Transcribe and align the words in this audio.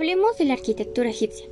Hablemos 0.00 0.38
de 0.38 0.46
la 0.46 0.54
arquitectura 0.54 1.10
egipcia. 1.10 1.44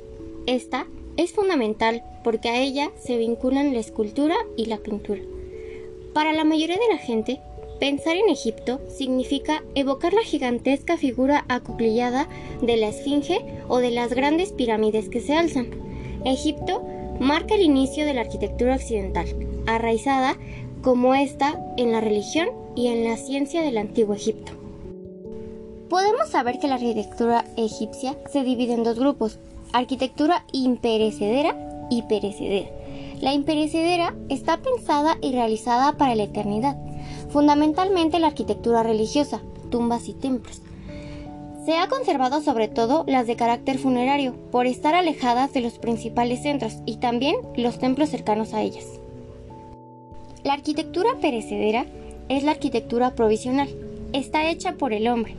Esta 0.47 0.87
es 1.17 1.33
fundamental 1.33 2.01
porque 2.23 2.49
a 2.49 2.59
ella 2.59 2.89
se 2.99 3.15
vinculan 3.15 3.73
la 3.73 3.79
escultura 3.79 4.35
y 4.57 4.65
la 4.65 4.79
pintura. 4.79 5.21
Para 6.15 6.33
la 6.33 6.45
mayoría 6.45 6.77
de 6.79 6.91
la 6.91 6.97
gente, 6.97 7.41
pensar 7.79 8.15
en 8.17 8.27
Egipto 8.27 8.81
significa 8.87 9.63
evocar 9.75 10.13
la 10.13 10.23
gigantesca 10.23 10.97
figura 10.97 11.45
acuclillada 11.47 12.27
de 12.59 12.75
la 12.77 12.87
Esfinge 12.87 13.45
o 13.67 13.77
de 13.77 13.91
las 13.91 14.15
grandes 14.15 14.51
pirámides 14.51 15.09
que 15.09 15.21
se 15.21 15.35
alzan. 15.35 15.67
Egipto 16.25 16.81
marca 17.19 17.53
el 17.53 17.61
inicio 17.61 18.03
de 18.03 18.15
la 18.15 18.21
arquitectura 18.21 18.73
occidental, 18.73 19.27
arraizada 19.67 20.39
como 20.81 21.13
esta 21.13 21.63
en 21.77 21.91
la 21.91 22.01
religión 22.01 22.49
y 22.75 22.87
en 22.87 23.03
la 23.03 23.15
ciencia 23.15 23.61
del 23.61 23.77
antiguo 23.77 24.15
Egipto. 24.15 24.58
Podemos 25.89 26.29
saber 26.29 26.59
que 26.59 26.67
la 26.67 26.75
arquitectura 26.75 27.45
egipcia 27.57 28.15
se 28.31 28.43
divide 28.43 28.73
en 28.73 28.83
dos 28.83 28.99
grupos, 28.99 29.39
arquitectura 29.73 30.45
imperecedera 30.51 31.87
y 31.89 32.03
perecedera. 32.03 32.69
La 33.21 33.33
imperecedera 33.33 34.15
está 34.29 34.57
pensada 34.57 35.17
y 35.19 35.31
realizada 35.31 35.97
para 35.97 36.13
la 36.13 36.23
eternidad, 36.23 36.77
fundamentalmente 37.31 38.19
la 38.19 38.27
arquitectura 38.27 38.83
religiosa, 38.83 39.41
tumbas 39.71 40.07
y 40.07 40.13
templos. 40.13 40.61
Se 41.65 41.75
ha 41.75 41.87
conservado 41.87 42.41
sobre 42.41 42.67
todo 42.67 43.03
las 43.07 43.25
de 43.25 43.35
carácter 43.35 43.79
funerario, 43.79 44.35
por 44.51 44.67
estar 44.67 44.93
alejadas 44.93 45.53
de 45.53 45.61
los 45.61 45.79
principales 45.79 46.43
centros 46.43 46.77
y 46.85 46.97
también 46.97 47.35
los 47.55 47.79
templos 47.79 48.09
cercanos 48.09 48.53
a 48.53 48.61
ellas. 48.61 48.85
La 50.43 50.53
arquitectura 50.53 51.09
perecedera 51.19 51.87
es 52.29 52.43
la 52.43 52.51
arquitectura 52.51 53.15
provisional, 53.15 53.69
está 54.13 54.49
hecha 54.49 54.73
por 54.73 54.93
el 54.93 55.07
hombre, 55.07 55.35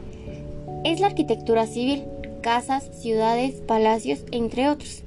es 0.85 1.01
la 1.01 1.09
arquitectura 1.09 1.67
civil, 1.67 2.05
casas, 2.43 2.89
ciudades, 2.93 3.55
palacios, 3.67 4.25
entre 4.33 4.69
otros. 4.69 5.03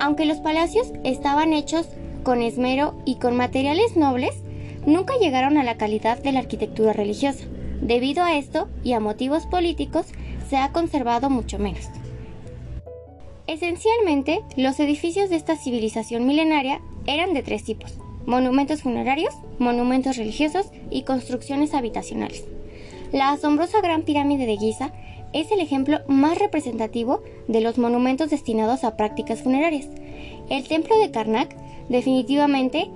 Aunque 0.00 0.24
los 0.24 0.38
palacios 0.38 0.92
estaban 1.04 1.52
hechos 1.52 1.88
con 2.22 2.42
esmero 2.42 3.00
y 3.04 3.16
con 3.16 3.36
materiales 3.36 3.96
nobles, 3.96 4.34
nunca 4.86 5.14
llegaron 5.18 5.58
a 5.58 5.64
la 5.64 5.76
calidad 5.76 6.22
de 6.22 6.32
la 6.32 6.40
arquitectura 6.40 6.92
religiosa. 6.92 7.44
Debido 7.80 8.22
a 8.22 8.36
esto 8.36 8.68
y 8.84 8.92
a 8.92 9.00
motivos 9.00 9.46
políticos, 9.46 10.06
se 10.48 10.56
ha 10.56 10.72
conservado 10.72 11.30
mucho 11.30 11.58
menos. 11.58 11.88
Esencialmente, 13.46 14.42
los 14.56 14.78
edificios 14.78 15.28
de 15.28 15.36
esta 15.36 15.56
civilización 15.56 16.26
milenaria 16.26 16.80
eran 17.06 17.34
de 17.34 17.42
tres 17.42 17.64
tipos, 17.64 17.94
monumentos 18.26 18.82
funerarios, 18.82 19.34
monumentos 19.58 20.16
religiosos 20.16 20.66
y 20.90 21.02
construcciones 21.02 21.74
habitacionales. 21.74 22.44
La 23.12 23.30
asombrosa 23.30 23.80
Gran 23.80 24.02
Pirámide 24.02 24.46
de 24.46 24.56
Giza 24.56 24.92
es 25.32 25.50
el 25.50 25.58
ejemplo 25.58 25.98
más 26.06 26.38
representativo 26.38 27.22
de 27.48 27.60
los 27.60 27.76
monumentos 27.76 28.30
destinados 28.30 28.84
a 28.84 28.96
prácticas 28.96 29.42
funerarias. 29.42 29.88
El 30.48 30.66
templo 30.68 30.96
de 30.96 31.10
Karnak 31.10 31.56
definitivamente 31.88 32.88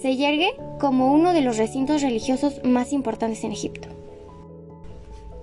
se 0.00 0.14
yergue 0.16 0.54
como 0.78 1.12
uno 1.12 1.32
de 1.32 1.40
los 1.40 1.56
recintos 1.56 2.02
religiosos 2.02 2.60
más 2.64 2.92
importantes 2.92 3.42
en 3.42 3.50
Egipto. 3.50 3.88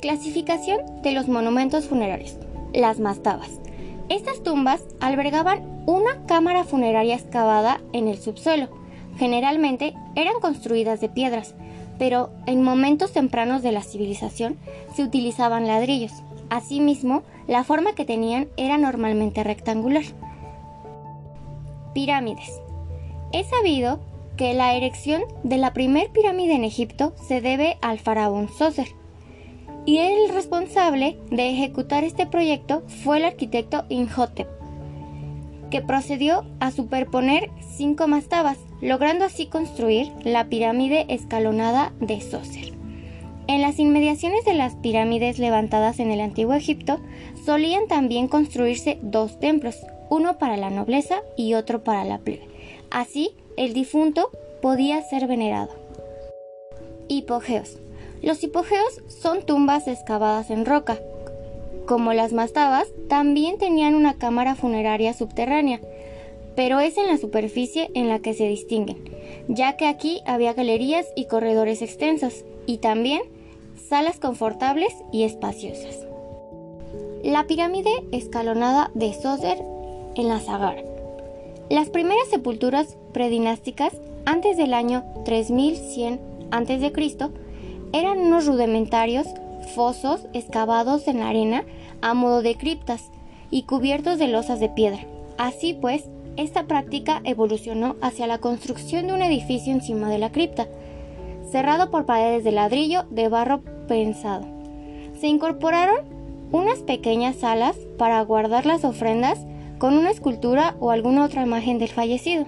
Clasificación 0.02 0.80
de 1.02 1.12
los 1.12 1.28
monumentos 1.28 1.86
funerarios. 1.86 2.38
Las 2.74 3.00
mastabas. 3.00 3.60
Estas 4.08 4.42
tumbas 4.42 4.84
albergaban 5.02 5.84
una 5.86 6.26
cámara 6.28 6.64
funeraria 6.64 7.16
excavada 7.16 7.82
en 7.92 8.08
el 8.08 8.18
subsuelo. 8.18 8.70
Generalmente 9.18 9.94
eran 10.16 10.40
construidas 10.42 11.02
de 11.02 11.10
piedras, 11.10 11.56
pero 11.98 12.30
en 12.46 12.64
momentos 12.64 13.12
tempranos 13.12 13.62
de 13.62 13.72
la 13.72 13.82
civilización 13.82 14.58
se 14.96 15.04
utilizaban 15.04 15.68
ladrillos. 15.68 16.12
Asimismo, 16.50 17.24
la 17.48 17.64
forma 17.64 17.96
que 17.96 18.06
tenían 18.06 18.48
era 18.58 18.78
normalmente 18.78 19.44
rectangular. 19.44 20.04
Pirámides. 21.94 22.62
Es 23.32 23.48
sabido 23.48 24.00
que 24.38 24.54
la 24.54 24.74
erección 24.74 25.24
de 25.44 25.58
la 25.58 25.74
primer 25.74 26.10
pirámide 26.10 26.56
en 26.56 26.64
Egipto 26.64 27.14
se 27.28 27.42
debe 27.42 27.78
al 27.82 28.00
faraón 28.00 28.50
Sócer, 28.50 28.88
y 29.86 29.98
el 29.98 30.30
responsable 30.30 31.18
de 31.30 31.50
ejecutar 31.50 32.04
este 32.04 32.26
proyecto 32.26 32.84
fue 33.04 33.18
el 33.18 33.26
arquitecto 33.26 33.84
Imhotep, 33.90 34.48
que 35.74 35.82
procedió 35.82 36.46
a 36.60 36.70
superponer 36.70 37.50
cinco 37.76 38.08
mastabas, 38.08 38.60
logrando 38.80 39.26
así 39.26 39.48
construir 39.48 40.12
la 40.24 40.48
pirámide 40.48 41.08
escalonada 41.10 41.94
de 42.00 42.22
Sócer. 42.22 42.74
En 43.48 43.60
las 43.64 43.80
inmediaciones 43.80 44.46
de 44.46 44.54
las 44.54 44.76
pirámides 44.76 45.40
levantadas 45.40 46.00
en 46.00 46.12
el 46.12 46.22
antiguo 46.22 46.54
Egipto 46.54 47.00
solían 47.44 47.88
también 47.88 48.28
construirse 48.28 49.00
dos 49.02 49.40
templos, 49.40 49.76
uno 50.12 50.38
para 50.38 50.58
la 50.58 50.70
nobleza 50.70 51.24
y 51.36 51.56
otro 51.56 51.84
para 51.84 52.06
la 52.06 52.20
plebe. 52.20 52.48
Así, 52.92 53.32
el 53.58 53.74
difunto 53.74 54.30
podía 54.62 55.02
ser 55.02 55.26
venerado. 55.26 55.72
Hipogeos. 57.08 57.80
Los 58.22 58.44
hipogeos 58.44 59.02
son 59.08 59.42
tumbas 59.42 59.88
excavadas 59.88 60.52
en 60.52 60.68
roca. 60.68 61.00
Como 61.86 62.14
las 62.14 62.32
mastabas, 62.32 62.88
también 63.10 63.58
tenían 63.58 63.96
una 63.96 64.14
cámara 64.14 64.56
funeraria 64.56 65.14
subterránea, 65.14 65.82
pero 66.56 66.80
es 66.80 66.98
en 66.98 67.08
la 67.08 67.18
superficie 67.18 67.90
en 67.94 68.08
la 68.08 68.20
que 68.20 68.34
se 68.34 68.48
distinguen, 68.48 69.04
ya 69.48 69.76
que 69.76 69.88
aquí 69.88 70.22
había 70.26 70.54
galerías 70.54 71.08
y 71.16 71.26
corredores 71.26 71.82
extensos, 71.82 72.46
y 72.66 72.78
también 72.78 73.22
salas 73.90 74.20
confortables 74.20 74.94
y 75.12 75.24
espaciosas. 75.24 76.08
La 77.24 77.48
pirámide 77.48 77.92
escalonada 78.12 78.92
de 78.94 79.14
Sócer 79.14 79.58
en 80.16 80.28
la 80.30 80.40
Sagar. 80.40 80.84
Las 81.70 81.90
primeras 81.90 82.28
sepulturas 82.30 82.98
predinásticas 83.14 83.94
antes 84.26 84.58
del 84.58 84.74
año 84.74 85.04
3100 85.26 86.20
a.C. 86.52 86.92
eran 87.94 88.20
unos 88.20 88.46
rudimentarios 88.46 89.28
fosos 89.68 90.28
excavados 90.34 91.08
en 91.08 91.20
la 91.20 91.30
arena 91.30 91.64
a 92.02 92.14
modo 92.14 92.42
de 92.42 92.56
criptas 92.56 93.12
y 93.50 93.64
cubiertos 93.64 94.20
de 94.20 94.28
losas 94.28 94.60
de 94.60 94.70
piedra. 94.70 95.00
Así 95.38 95.74
pues, 95.74 96.10
esta 96.38 96.66
práctica 96.66 97.22
evolucionó 97.24 97.96
hacia 98.02 98.28
la 98.28 98.40
construcción 98.40 99.08
de 99.08 99.14
un 99.14 99.22
edificio 99.22 99.72
encima 99.72 100.10
de 100.10 100.18
la 100.18 100.32
cripta, 100.32 100.68
cerrado 101.50 101.92
por 101.92 102.06
paredes 102.06 102.44
de 102.44 102.52
ladrillo 102.52 103.06
de 103.10 103.30
barro 103.30 103.62
pensado. 103.88 104.46
Se 105.20 105.28
incorporaron 105.28 105.98
unas 106.52 106.80
pequeñas 106.80 107.38
salas 107.38 107.76
para 107.98 108.22
guardar 108.22 108.66
las 108.66 108.84
ofrendas 108.84 109.40
con 109.78 109.98
una 109.98 110.12
escultura 110.12 110.76
o 110.80 110.92
alguna 110.92 111.26
otra 111.26 111.44
imagen 111.44 111.78
del 111.78 111.90
fallecido. 111.90 112.46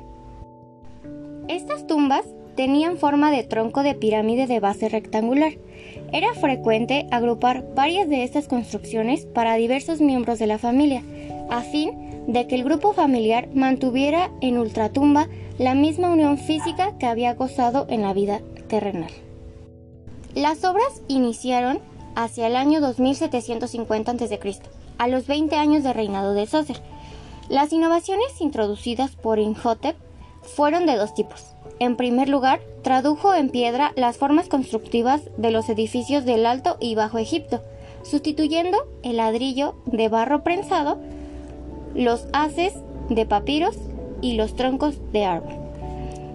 Estas 1.47 1.85
tumbas 1.85 2.25
tenían 2.55 2.97
forma 2.97 3.31
de 3.31 3.43
tronco 3.43 3.83
de 3.83 3.93
pirámide 3.93 4.47
de 4.47 4.59
base 4.59 4.89
rectangular. 4.89 5.53
Era 6.11 6.33
frecuente 6.33 7.07
agrupar 7.11 7.65
varias 7.75 8.07
de 8.09 8.23
estas 8.23 8.47
construcciones 8.47 9.25
para 9.25 9.55
diversos 9.55 10.01
miembros 10.01 10.39
de 10.39 10.47
la 10.47 10.57
familia, 10.57 11.03
a 11.49 11.61
fin 11.61 12.25
de 12.27 12.47
que 12.47 12.55
el 12.55 12.63
grupo 12.63 12.93
familiar 12.93 13.49
mantuviera 13.53 14.31
en 14.41 14.57
ultratumba 14.57 15.27
la 15.57 15.75
misma 15.75 16.09
unión 16.09 16.37
física 16.37 16.97
que 16.97 17.05
había 17.05 17.33
gozado 17.33 17.85
en 17.89 18.01
la 18.01 18.13
vida 18.13 18.41
terrenal. 18.67 19.11
Las 20.33 20.63
obras 20.63 21.01
iniciaron 21.07 21.79
hacia 22.15 22.47
el 22.47 22.55
año 22.55 22.81
2750 22.81 24.11
a.C., 24.11 24.39
a 24.97 25.07
los 25.07 25.27
20 25.27 25.55
años 25.55 25.83
de 25.83 25.93
reinado 25.93 26.33
de 26.33 26.45
Sócer. 26.45 26.81
Las 27.49 27.73
innovaciones 27.73 28.39
introducidas 28.39 29.11
por 29.15 29.39
Imhotep 29.39 29.95
fueron 30.41 30.85
de 30.85 30.95
dos 30.95 31.13
tipos. 31.13 31.54
En 31.79 31.97
primer 31.97 32.29
lugar, 32.29 32.61
tradujo 32.83 33.33
en 33.33 33.49
piedra 33.49 33.91
las 33.95 34.17
formas 34.17 34.47
constructivas 34.47 35.29
de 35.37 35.51
los 35.51 35.67
edificios 35.69 36.23
del 36.23 36.45
Alto 36.45 36.77
y 36.79 36.95
Bajo 36.95 37.17
Egipto, 37.17 37.61
sustituyendo 38.03 38.77
el 39.03 39.17
ladrillo 39.17 39.75
de 39.85 40.07
barro 40.07 40.43
prensado 40.43 40.99
los 41.93 42.27
haces 42.33 42.73
de 43.09 43.25
papiros 43.25 43.77
y 44.21 44.33
los 44.33 44.55
troncos 44.55 44.99
de 45.11 45.25
árbol, 45.25 45.53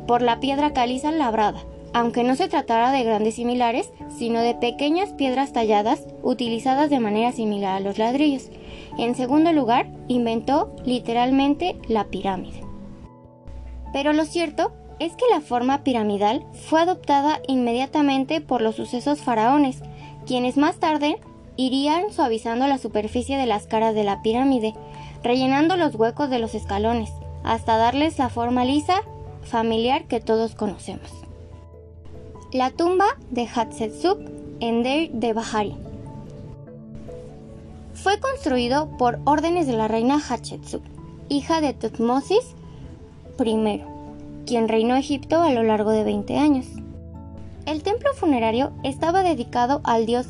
por 0.07 0.23
la 0.23 0.41
piedra 0.41 0.73
caliza 0.73 1.11
labrada, 1.11 1.61
aunque 1.93 2.25
no 2.25 2.35
se 2.35 2.49
tratara 2.49 2.93
de 2.93 3.05
grandes 3.05 3.35
similares, 3.35 3.93
sino 4.17 4.41
de 4.41 4.55
pequeñas 4.55 5.11
piedras 5.11 5.53
talladas 5.53 6.07
utilizadas 6.23 6.91
de 6.91 7.01
manera 7.01 7.33
similar 7.33 7.77
a 7.77 7.81
los 7.81 7.99
ladrillos. 7.99 8.51
En 8.99 9.15
segundo 9.15 9.53
lugar, 9.53 9.87
inventó 10.09 10.75
literalmente 10.85 11.77
la 11.89 12.05
pirámide. 12.05 12.63
Pero 13.93 14.13
lo 14.13 14.25
cierto 14.25 14.73
es 15.00 15.14
que 15.17 15.25
la 15.32 15.41
forma 15.41 15.82
piramidal 15.82 16.44
fue 16.69 16.82
adoptada 16.82 17.41
inmediatamente 17.49 18.41
por 18.41 18.61
los 18.61 18.76
sucesos 18.76 19.20
faraones, 19.20 19.81
quienes 20.26 20.56
más 20.56 20.76
tarde 20.76 21.19
irían 21.56 22.12
suavizando 22.12 22.69
la 22.69 22.79
superficie 22.79 23.37
de 23.37 23.47
las 23.47 23.67
caras 23.67 23.94
de 23.94 24.05
la 24.05 24.23
pirámide, 24.23 24.75
rellenando 25.25 25.76
los 25.76 25.94
huecos 25.94 26.31
de 26.31 26.38
los 26.38 26.55
escalones, 26.55 27.11
hasta 27.43 27.79
darles 27.79 28.19
la 28.19 28.29
forma 28.29 28.64
lisa, 28.64 29.02
familiar 29.43 30.05
que 30.05 30.20
todos 30.20 30.55
conocemos. 30.55 31.11
La 32.52 32.70
tumba 32.70 33.06
de 33.31 33.47
Hatshepsut 33.47 34.19
en 34.61 34.82
Deir 34.82 35.12
de 35.12 35.32
Bahari. 35.32 35.76
Fue 37.94 38.20
construido 38.20 38.97
por 38.99 39.19
órdenes 39.25 39.67
de 39.67 39.75
la 39.75 39.88
reina 39.88 40.20
Hatshepsut, 40.20 40.82
hija 41.29 41.61
de 41.61 41.73
Tutmosis 41.73 42.55
I, 43.38 43.82
quien 44.47 44.69
reinó 44.69 44.97
Egipto 44.97 45.43
a 45.43 45.51
lo 45.51 45.63
largo 45.63 45.91
de 45.91 46.05
20 46.05 46.37
años. 46.37 46.67
El 47.67 47.83
templo 47.83 48.13
funerario 48.15 48.73
estaba 48.83 49.23
dedicado 49.23 49.81
al 49.85 50.07
dios 50.07 50.27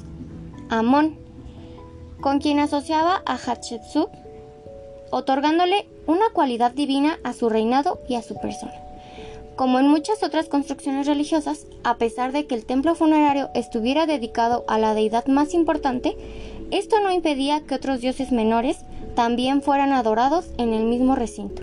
Amón, 0.68 1.16
con 2.20 2.38
quien 2.38 2.58
asociaba 2.58 3.22
a 3.24 3.36
Hatshepsut, 3.36 4.10
otorgándole 5.10 5.86
una 6.06 6.30
cualidad 6.32 6.72
divina 6.72 7.18
a 7.24 7.32
su 7.32 7.48
reinado 7.48 8.00
y 8.08 8.14
a 8.14 8.22
su 8.22 8.36
persona. 8.36 8.74
Como 9.56 9.78
en 9.78 9.88
muchas 9.88 10.22
otras 10.22 10.48
construcciones 10.48 11.06
religiosas, 11.06 11.66
a 11.84 11.96
pesar 11.96 12.32
de 12.32 12.46
que 12.46 12.54
el 12.54 12.64
templo 12.64 12.94
funerario 12.94 13.50
estuviera 13.54 14.06
dedicado 14.06 14.64
a 14.68 14.78
la 14.78 14.94
deidad 14.94 15.26
más 15.26 15.54
importante, 15.54 16.16
esto 16.70 17.00
no 17.00 17.10
impedía 17.10 17.60
que 17.66 17.74
otros 17.74 18.00
dioses 18.00 18.32
menores 18.32 18.78
también 19.14 19.60
fueran 19.60 19.92
adorados 19.92 20.46
en 20.56 20.72
el 20.72 20.84
mismo 20.84 21.16
recinto. 21.16 21.62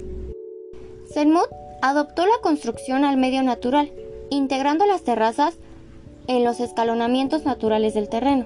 Adoptó 1.81 2.25
la 2.25 2.37
construcción 2.41 3.03
al 3.03 3.17
medio 3.17 3.43
natural, 3.43 3.91
integrando 4.29 4.85
las 4.85 5.03
terrazas 5.03 5.55
en 6.27 6.43
los 6.43 6.59
escalonamientos 6.59 7.45
naturales 7.45 7.93
del 7.93 8.09
terreno, 8.09 8.45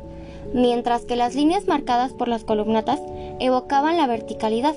mientras 0.54 1.06
que 1.06 1.16
las 1.16 1.36
líneas 1.36 1.68
marcadas 1.68 2.14
por 2.14 2.28
las 2.28 2.44
columnatas 2.44 3.00
evocaban 3.40 3.98
la 3.98 4.08
verticalidad 4.08 4.76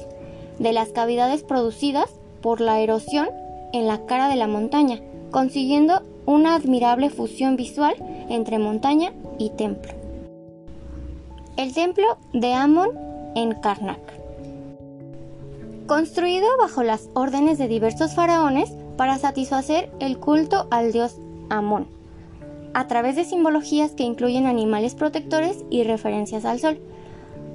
de 0.58 0.72
las 0.72 0.90
cavidades 0.90 1.42
producidas 1.42 2.10
por 2.40 2.60
la 2.60 2.80
erosión 2.80 3.28
en 3.72 3.86
la 3.86 4.06
cara 4.06 4.28
de 4.28 4.36
la 4.36 4.46
montaña, 4.46 5.00
consiguiendo 5.30 6.02
una 6.26 6.54
admirable 6.54 7.10
fusión 7.10 7.56
visual 7.56 7.94
entre 8.28 8.58
montaña 8.58 9.12
y 9.38 9.50
templo. 9.50 9.92
El 11.56 11.72
templo 11.74 12.18
de 12.32 12.52
Amon 12.52 12.90
en 13.34 13.52
Karnak. 13.60 14.23
Construido 15.86 16.46
bajo 16.58 16.82
las 16.82 17.08
órdenes 17.14 17.58
de 17.58 17.68
diversos 17.68 18.14
faraones 18.14 18.72
para 18.96 19.18
satisfacer 19.18 19.90
el 20.00 20.18
culto 20.18 20.66
al 20.70 20.92
dios 20.92 21.16
Amón 21.50 21.88
a 22.74 22.88
través 22.88 23.16
de 23.16 23.24
simbologías 23.24 23.92
que 23.92 24.02
incluyen 24.02 24.46
animales 24.46 24.94
protectores 24.94 25.64
y 25.70 25.84
referencias 25.84 26.44
al 26.44 26.58
sol. 26.58 26.78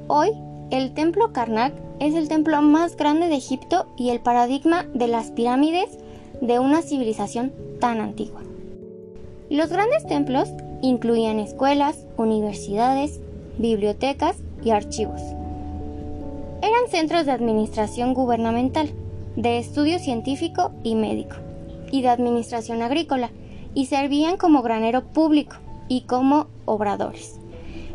Hoy, 0.07 0.29
el 0.71 0.93
templo 0.93 1.33
Karnak 1.33 1.73
es 1.99 2.15
el 2.15 2.29
templo 2.29 2.61
más 2.61 2.95
grande 2.95 3.27
de 3.27 3.35
Egipto 3.35 3.87
y 3.97 4.09
el 4.09 4.21
paradigma 4.21 4.85
de 4.93 5.07
las 5.07 5.31
pirámides 5.31 5.97
de 6.41 6.59
una 6.59 6.81
civilización 6.81 7.51
tan 7.79 7.99
antigua. 7.99 8.41
Los 9.49 9.69
grandes 9.69 10.05
templos 10.07 10.49
incluían 10.81 11.39
escuelas, 11.39 12.05
universidades, 12.17 13.19
bibliotecas 13.57 14.37
y 14.63 14.69
archivos. 14.69 15.21
Eran 16.61 16.89
centros 16.89 17.25
de 17.25 17.31
administración 17.31 18.13
gubernamental, 18.13 18.89
de 19.35 19.59
estudio 19.59 19.97
científico 19.97 20.71
y 20.83 20.95
médico, 20.95 21.35
y 21.91 22.01
de 22.01 22.09
administración 22.09 22.81
agrícola, 22.81 23.31
y 23.73 23.85
servían 23.85 24.35
como 24.35 24.61
granero 24.61 25.03
público 25.05 25.55
y 25.87 26.01
como 26.01 26.47
obradores. 26.65 27.39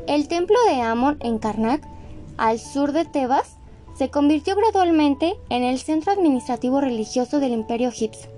El 0.07 0.29
templo 0.29 0.57
de 0.67 0.81
Amon 0.81 1.19
en 1.21 1.39
Karnak, 1.39 1.83
al 2.39 2.59
sur 2.59 2.93
de 2.93 3.05
Tebas, 3.05 3.57
se 3.97 4.11
convirtió 4.11 4.57
gradualmente 4.57 5.35
en 5.51 5.63
el 5.63 5.79
centro 5.79 6.13
administrativo 6.13 6.81
religioso 6.81 7.41
del 7.41 7.53
imperio 7.53 7.89
egipcio. 7.89 8.31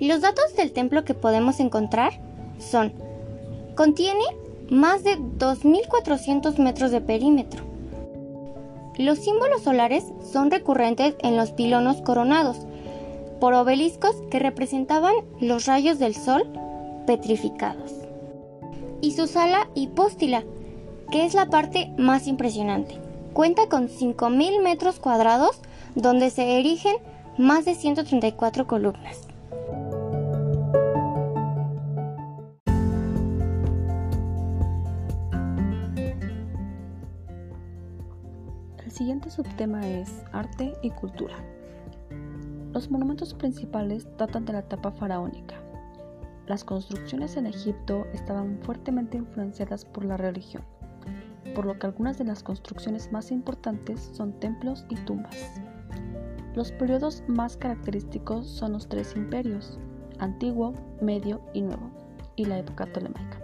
Los 0.00 0.20
datos 0.20 0.56
del 0.56 0.72
templo 0.72 1.04
que 1.04 1.14
podemos 1.14 1.60
encontrar 1.60 2.20
son, 2.58 2.92
contiene 3.76 4.24
más 4.70 5.04
de 5.04 5.18
2.400 5.18 6.58
metros 6.58 6.90
de 6.90 7.00
perímetro. 7.00 7.71
Los 8.98 9.18
símbolos 9.18 9.62
solares 9.62 10.04
son 10.22 10.50
recurrentes 10.50 11.14
en 11.20 11.36
los 11.36 11.52
pilonos 11.52 12.02
coronados, 12.02 12.58
por 13.40 13.54
obeliscos 13.54 14.14
que 14.30 14.38
representaban 14.38 15.14
los 15.40 15.66
rayos 15.66 15.98
del 15.98 16.14
sol 16.14 16.44
petrificados. 17.06 17.92
Y 19.00 19.12
su 19.12 19.26
sala 19.26 19.68
hipóstila, 19.74 20.44
que 21.10 21.24
es 21.24 21.34
la 21.34 21.46
parte 21.46 21.92
más 21.98 22.26
impresionante. 22.26 22.98
Cuenta 23.32 23.68
con 23.68 23.88
5.000 23.88 24.62
metros 24.62 25.00
cuadrados 25.00 25.58
donde 25.94 26.30
se 26.30 26.58
erigen 26.58 26.96
más 27.38 27.64
de 27.64 27.74
134 27.74 28.66
columnas. 28.66 29.31
Siguiente 39.02 39.30
subtema 39.30 39.84
es 39.88 40.22
arte 40.30 40.76
y 40.80 40.90
cultura. 40.90 41.34
Los 42.72 42.88
monumentos 42.88 43.34
principales 43.34 44.06
datan 44.16 44.44
de 44.44 44.52
la 44.52 44.60
etapa 44.60 44.92
faraónica. 44.92 45.56
Las 46.46 46.62
construcciones 46.62 47.36
en 47.36 47.46
Egipto 47.46 48.06
estaban 48.12 48.60
fuertemente 48.62 49.16
influenciadas 49.16 49.84
por 49.84 50.04
la 50.04 50.18
religión, 50.18 50.62
por 51.52 51.66
lo 51.66 51.76
que 51.80 51.88
algunas 51.88 52.16
de 52.16 52.26
las 52.26 52.44
construcciones 52.44 53.10
más 53.10 53.32
importantes 53.32 54.08
son 54.12 54.34
templos 54.38 54.86
y 54.88 54.94
tumbas. 54.94 55.60
Los 56.54 56.70
periodos 56.70 57.24
más 57.26 57.56
característicos 57.56 58.46
son 58.46 58.72
los 58.74 58.88
tres 58.88 59.16
imperios, 59.16 59.80
antiguo, 60.20 60.74
medio 61.00 61.40
y 61.54 61.62
nuevo, 61.62 61.90
y 62.36 62.44
la 62.44 62.60
época 62.60 62.86
tolemaica. 62.86 63.41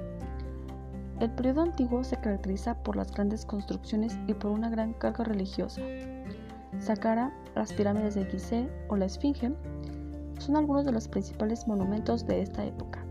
El 1.20 1.30
periodo 1.30 1.62
antiguo 1.62 2.04
se 2.04 2.16
caracteriza 2.16 2.74
por 2.82 2.94
las 2.94 3.10
grandes 3.12 3.44
construcciones 3.44 4.16
y 4.28 4.34
por 4.34 4.52
una 4.52 4.70
gran 4.70 4.92
carga 4.92 5.24
religiosa, 5.24 5.82
Saqqara, 6.78 7.32
las 7.56 7.72
pirámides 7.72 8.14
de 8.14 8.24
Gizeh 8.26 8.68
o 8.88 8.96
la 8.96 9.06
Esfinge 9.06 9.52
son 10.38 10.56
algunos 10.56 10.84
de 10.84 10.92
los 10.92 11.08
principales 11.08 11.66
monumentos 11.66 12.24
de 12.26 12.42
esta 12.42 12.64
época. 12.64 13.04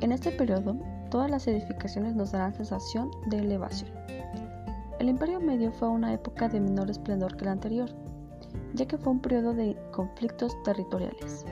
En 0.00 0.12
este 0.12 0.30
periodo, 0.30 0.76
todas 1.10 1.30
las 1.30 1.48
edificaciones 1.48 2.14
nos 2.14 2.30
darán 2.30 2.54
sensación 2.54 3.10
de 3.26 3.38
elevación. 3.38 3.90
El 5.00 5.08
Imperio 5.08 5.40
Medio 5.40 5.72
fue 5.72 5.88
una 5.88 6.12
época 6.12 6.48
de 6.48 6.60
menor 6.60 6.90
esplendor 6.90 7.36
que 7.36 7.46
la 7.46 7.52
anterior, 7.52 7.90
ya 8.74 8.86
que 8.86 8.96
fue 8.96 9.12
un 9.12 9.20
periodo 9.20 9.52
de 9.52 9.76
conflictos 9.90 10.56
territoriales. 10.62 11.44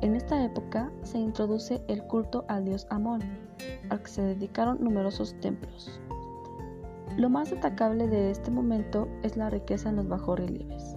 En 0.00 0.14
esta 0.14 0.44
época 0.44 0.92
se 1.02 1.18
introduce 1.18 1.82
el 1.88 2.04
culto 2.04 2.44
al 2.46 2.64
dios 2.64 2.86
Amón, 2.88 3.20
al 3.90 4.00
que 4.00 4.08
se 4.08 4.22
dedicaron 4.22 4.78
numerosos 4.80 5.34
templos. 5.40 6.00
Lo 7.16 7.28
más 7.28 7.50
destacable 7.50 8.06
de 8.06 8.30
este 8.30 8.52
momento 8.52 9.08
es 9.24 9.36
la 9.36 9.50
riqueza 9.50 9.88
en 9.88 9.96
los 9.96 10.06
bajorrelieves. 10.06 10.94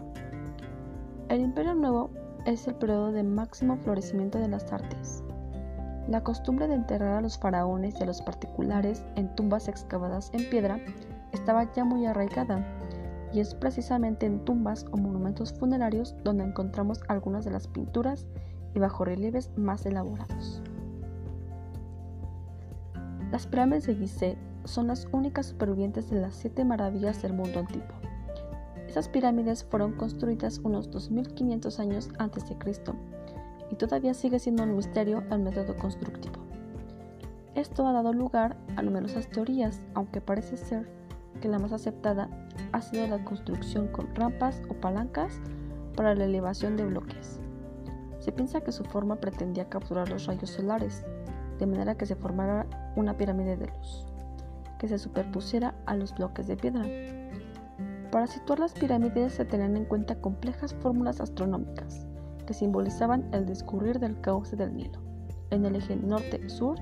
El 1.29 1.41
Imperio 1.41 1.73
Nuevo 1.73 2.11
es 2.45 2.67
el 2.67 2.75
periodo 2.75 3.11
de 3.11 3.23
máximo 3.23 3.75
florecimiento 3.77 4.37
de 4.37 4.49
las 4.49 4.71
artes. 4.71 5.23
La 6.07 6.23
costumbre 6.23 6.67
de 6.67 6.75
enterrar 6.75 7.17
a 7.17 7.21
los 7.21 7.39
faraones 7.39 7.99
y 7.99 8.03
a 8.03 8.05
los 8.05 8.21
particulares 8.21 9.03
en 9.15 9.33
tumbas 9.35 9.67
excavadas 9.67 10.29
en 10.33 10.47
piedra 10.51 10.79
estaba 11.31 11.71
ya 11.73 11.83
muy 11.83 12.05
arraigada, 12.05 12.63
y 13.33 13.39
es 13.39 13.55
precisamente 13.55 14.27
en 14.27 14.45
tumbas 14.45 14.85
o 14.91 14.97
monumentos 14.97 15.53
funerarios 15.53 16.15
donde 16.23 16.43
encontramos 16.43 17.01
algunas 17.07 17.45
de 17.45 17.51
las 17.51 17.67
pinturas 17.67 18.27
y 18.73 18.79
bajorrelieves 18.79 19.51
más 19.57 19.85
elaborados. 19.85 20.61
Las 23.31 23.47
pirámides 23.47 23.87
de 23.87 23.95
Gizeh 23.95 24.37
son 24.65 24.87
las 24.87 25.07
únicas 25.11 25.47
supervivientes 25.47 26.09
de 26.09 26.21
las 26.21 26.35
siete 26.35 26.65
maravillas 26.65 27.21
del 27.21 27.33
mundo 27.33 27.59
antiguo. 27.59 27.87
Esas 28.87 29.07
pirámides 29.07 29.63
fueron 29.63 29.93
construidas 29.93 30.59
unos 30.63 30.91
2500 30.91 31.79
años 31.79 32.09
antes 32.19 32.47
de 32.49 32.57
Cristo 32.57 32.93
y 33.71 33.75
todavía 33.75 34.13
sigue 34.13 34.39
siendo 34.39 34.63
un 34.63 34.75
misterio 34.75 35.23
el 35.31 35.39
método 35.39 35.77
constructivo. 35.77 36.35
Esto 37.55 37.85
ha 37.85 37.91
dado 37.91 38.13
lugar 38.13 38.57
a 38.77 38.81
numerosas 38.81 39.29
teorías, 39.29 39.81
aunque 39.93 40.21
parece 40.21 40.55
ser 40.55 40.89
que 41.41 41.49
la 41.49 41.59
más 41.59 41.73
aceptada 41.73 42.29
ha 42.71 42.81
sido 42.81 43.07
la 43.07 43.23
construcción 43.25 43.87
con 43.87 44.13
rampas 44.15 44.61
o 44.69 44.73
palancas 44.73 45.39
para 45.95 46.15
la 46.15 46.25
elevación 46.25 46.77
de 46.77 46.85
bloques. 46.85 47.40
Se 48.21 48.31
piensa 48.31 48.61
que 48.61 48.71
su 48.71 48.85
forma 48.85 49.17
pretendía 49.17 49.67
capturar 49.67 50.07
los 50.07 50.27
rayos 50.27 50.51
solares, 50.51 51.03
de 51.59 51.65
manera 51.65 51.95
que 51.95 52.05
se 52.05 52.15
formara 52.15 52.65
una 52.95 53.17
pirámide 53.17 53.57
de 53.57 53.67
luz 53.67 54.05
que 54.81 54.87
se 54.87 54.97
superpusiera 54.97 55.75
a 55.85 55.95
los 55.95 56.15
bloques 56.15 56.47
de 56.47 56.57
piedra. 56.57 56.83
Para 58.11 58.25
situar 58.25 58.57
las 58.57 58.73
pirámides 58.73 59.33
se 59.33 59.45
tenían 59.45 59.77
en 59.77 59.85
cuenta 59.85 60.15
complejas 60.15 60.73
fórmulas 60.73 61.21
astronómicas 61.21 62.07
que 62.47 62.55
simbolizaban 62.55 63.29
el 63.31 63.45
discurrir 63.45 63.99
del 63.99 64.19
cauce 64.21 64.55
del 64.55 64.75
Nilo 64.75 64.99
en 65.51 65.65
el 65.65 65.75
eje 65.75 65.95
norte-sur 65.95 66.79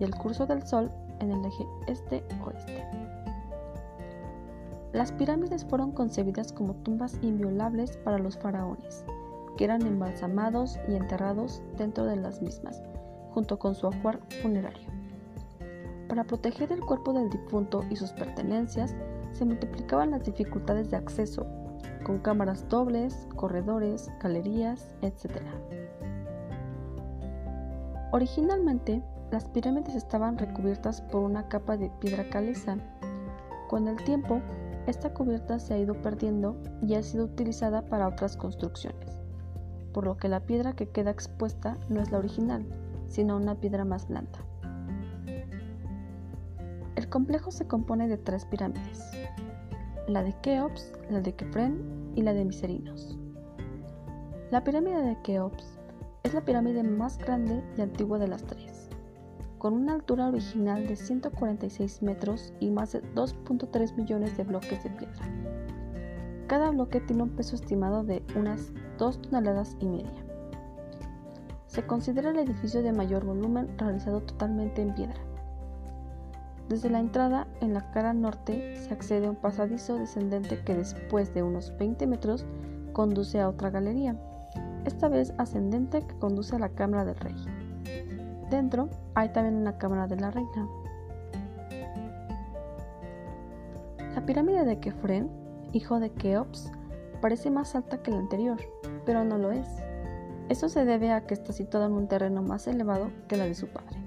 y 0.00 0.04
el 0.04 0.12
curso 0.16 0.44
del 0.44 0.66
Sol 0.66 0.90
en 1.20 1.30
el 1.30 1.44
eje 1.44 1.66
este-oeste. 1.86 2.84
Las 4.92 5.12
pirámides 5.12 5.64
fueron 5.64 5.92
concebidas 5.92 6.52
como 6.52 6.74
tumbas 6.74 7.16
inviolables 7.22 7.96
para 7.98 8.18
los 8.18 8.36
faraones, 8.36 9.04
que 9.56 9.64
eran 9.64 9.82
embalsamados 9.82 10.78
y 10.88 10.94
enterrados 10.94 11.62
dentro 11.76 12.04
de 12.04 12.16
las 12.16 12.42
mismas, 12.42 12.82
junto 13.30 13.58
con 13.58 13.74
su 13.74 13.86
ajuar 13.86 14.20
funerario. 14.42 14.88
Para 16.08 16.24
proteger 16.24 16.70
el 16.72 16.80
cuerpo 16.80 17.12
del 17.12 17.30
difunto 17.30 17.84
y 17.90 17.96
sus 17.96 18.12
pertenencias, 18.12 18.94
se 19.32 19.44
multiplicaban 19.44 20.12
las 20.12 20.24
dificultades 20.24 20.90
de 20.90 20.96
acceso, 20.96 21.46
con 22.04 22.18
cámaras 22.18 22.68
dobles, 22.68 23.26
corredores, 23.34 24.10
galerías, 24.22 24.94
etc. 25.02 25.42
Originalmente, 28.12 29.02
las 29.30 29.46
pirámides 29.48 29.96
estaban 29.96 30.38
recubiertas 30.38 31.00
por 31.00 31.22
una 31.22 31.48
capa 31.48 31.76
de 31.76 31.90
piedra 32.00 32.28
caliza. 32.30 32.76
Con 33.68 33.88
el 33.88 33.96
tiempo, 34.04 34.40
esta 34.86 35.12
cubierta 35.12 35.58
se 35.58 35.74
ha 35.74 35.78
ido 35.78 36.00
perdiendo 36.00 36.56
y 36.80 36.94
ha 36.94 37.02
sido 37.02 37.24
utilizada 37.24 37.82
para 37.82 38.06
otras 38.06 38.36
construcciones, 38.36 39.18
por 39.96 40.04
lo 40.04 40.18
que 40.18 40.28
la 40.28 40.40
piedra 40.40 40.74
que 40.74 40.90
queda 40.90 41.10
expuesta 41.10 41.78
no 41.88 42.02
es 42.02 42.10
la 42.12 42.18
original, 42.18 42.66
sino 43.06 43.34
una 43.34 43.54
piedra 43.54 43.86
más 43.86 44.06
blanda. 44.08 44.44
El 46.96 47.08
complejo 47.08 47.50
se 47.50 47.66
compone 47.66 48.06
de 48.06 48.18
tres 48.18 48.44
pirámides, 48.44 49.00
la 50.06 50.22
de 50.22 50.34
Keops, 50.42 50.92
la 51.08 51.22
de 51.22 51.34
Kefren 51.34 52.12
y 52.14 52.20
la 52.20 52.34
de 52.34 52.44
Miserinos. 52.44 53.16
La 54.50 54.62
pirámide 54.64 55.00
de 55.00 55.16
Keops 55.22 55.78
es 56.24 56.34
la 56.34 56.44
pirámide 56.44 56.82
más 56.82 57.16
grande 57.16 57.64
y 57.78 57.80
antigua 57.80 58.18
de 58.18 58.28
las 58.28 58.44
tres, 58.44 58.90
con 59.56 59.72
una 59.72 59.94
altura 59.94 60.28
original 60.28 60.86
de 60.86 60.96
146 60.96 62.02
metros 62.02 62.52
y 62.60 62.68
más 62.68 62.92
de 62.92 63.02
2.3 63.14 63.96
millones 63.96 64.36
de 64.36 64.44
bloques 64.44 64.84
de 64.84 64.90
piedra. 64.90 65.24
Cada 66.48 66.70
bloque 66.70 67.00
tiene 67.00 67.22
un 67.22 67.30
peso 67.30 67.56
estimado 67.56 68.04
de 68.04 68.22
unas 68.36 68.74
2 68.98 69.22
toneladas 69.22 69.76
y 69.80 69.86
media. 69.86 70.24
Se 71.66 71.86
considera 71.86 72.30
el 72.30 72.38
edificio 72.38 72.82
de 72.82 72.92
mayor 72.92 73.24
volumen 73.24 73.76
realizado 73.78 74.22
totalmente 74.22 74.82
en 74.82 74.94
piedra 74.94 75.26
desde 76.68 76.90
la 76.90 76.98
entrada, 76.98 77.46
en 77.60 77.74
la 77.74 77.92
cara 77.92 78.12
norte, 78.12 78.74
se 78.76 78.92
accede 78.92 79.26
a 79.26 79.30
un 79.30 79.36
pasadizo 79.36 79.98
descendente 79.98 80.58
que 80.64 80.74
después 80.74 81.32
de 81.32 81.44
unos 81.44 81.72
20 81.78 82.08
metros 82.08 82.44
conduce 82.92 83.40
a 83.40 83.48
otra 83.48 83.70
galería, 83.70 84.16
esta 84.84 85.08
vez 85.08 85.32
ascendente 85.38 86.04
que 86.04 86.18
conduce 86.18 86.56
a 86.56 86.58
la 86.58 86.70
cámara 86.70 87.04
del 87.04 87.14
rey. 87.16 87.36
Dentro 88.50 88.88
hay 89.14 89.28
también 89.28 89.54
una 89.56 89.78
cámara 89.78 90.08
de 90.08 90.16
la 90.16 90.32
reina. 90.32 90.68
La 94.16 94.26
pirámide 94.26 94.64
de 94.64 94.80
Kefren, 94.80 95.30
hijo 95.72 96.00
de 96.00 96.10
Keops, 96.10 96.72
parece 97.20 97.50
más 97.50 97.74
alta 97.74 98.02
que 98.02 98.10
la 98.10 98.18
anterior, 98.18 98.58
pero 99.04 99.24
no 99.24 99.38
lo 99.38 99.52
es. 99.52 99.66
Esto 100.48 100.68
se 100.68 100.84
debe 100.84 101.10
a 101.10 101.26
que 101.26 101.34
está 101.34 101.52
situada 101.52 101.86
en 101.86 101.92
un 101.92 102.08
terreno 102.08 102.42
más 102.42 102.66
elevado 102.66 103.10
que 103.28 103.36
la 103.36 103.44
de 103.44 103.54
su 103.54 103.68
padre. 103.68 103.98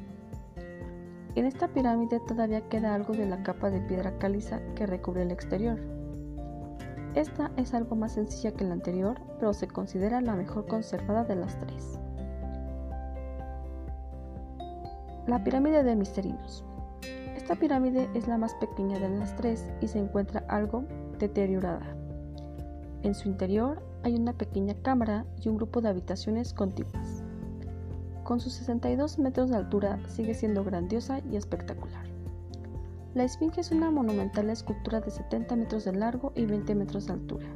En 1.35 1.45
esta 1.45 1.67
pirámide 1.67 2.19
todavía 2.27 2.67
queda 2.69 2.95
algo 2.95 3.13
de 3.13 3.25
la 3.25 3.43
capa 3.43 3.69
de 3.69 3.81
piedra 3.81 4.17
caliza 4.17 4.61
que 4.75 4.85
recubre 4.85 5.21
el 5.21 5.31
exterior. 5.31 5.79
Esta 7.15 7.51
es 7.57 7.73
algo 7.73 7.95
más 7.95 8.13
sencilla 8.13 8.51
que 8.51 8.63
la 8.63 8.73
anterior, 8.73 9.19
pero 9.39 9.53
se 9.53 9.67
considera 9.67 10.21
la 10.21 10.35
mejor 10.35 10.67
conservada 10.67 11.23
de 11.23 11.35
las 11.35 11.59
tres. 11.59 11.99
La 15.27 15.43
pirámide 15.43 15.83
de 15.83 15.95
Misterinos. 15.95 16.63
Esta 17.35 17.55
pirámide 17.55 18.09
es 18.13 18.27
la 18.27 18.37
más 18.37 18.53
pequeña 18.55 18.99
de 18.99 19.09
las 19.09 19.35
tres 19.35 19.69
y 19.81 19.87
se 19.87 19.99
encuentra 19.99 20.43
algo 20.47 20.85
deteriorada. 21.19 21.98
En 23.03 23.15
su 23.15 23.29
interior 23.29 23.81
hay 24.03 24.15
una 24.15 24.33
pequeña 24.33 24.73
cámara 24.73 25.25
y 25.41 25.47
un 25.49 25.55
grupo 25.55 25.81
de 25.81 25.89
habitaciones 25.89 26.53
contiguas. 26.53 27.23
Con 28.23 28.39
sus 28.39 28.53
62 28.53 29.19
metros 29.19 29.49
de 29.49 29.55
altura 29.55 29.99
sigue 30.07 30.33
siendo 30.33 30.63
grandiosa 30.63 31.19
y 31.31 31.35
espectacular. 31.35 32.05
La 33.15 33.23
Esfinge 33.23 33.61
es 33.61 33.71
una 33.71 33.89
monumental 33.89 34.49
escultura 34.49 34.99
de 34.99 35.09
70 35.09 35.55
metros 35.55 35.85
de 35.85 35.93
largo 35.93 36.31
y 36.35 36.45
20 36.45 36.75
metros 36.75 37.07
de 37.07 37.13
altura. 37.13 37.47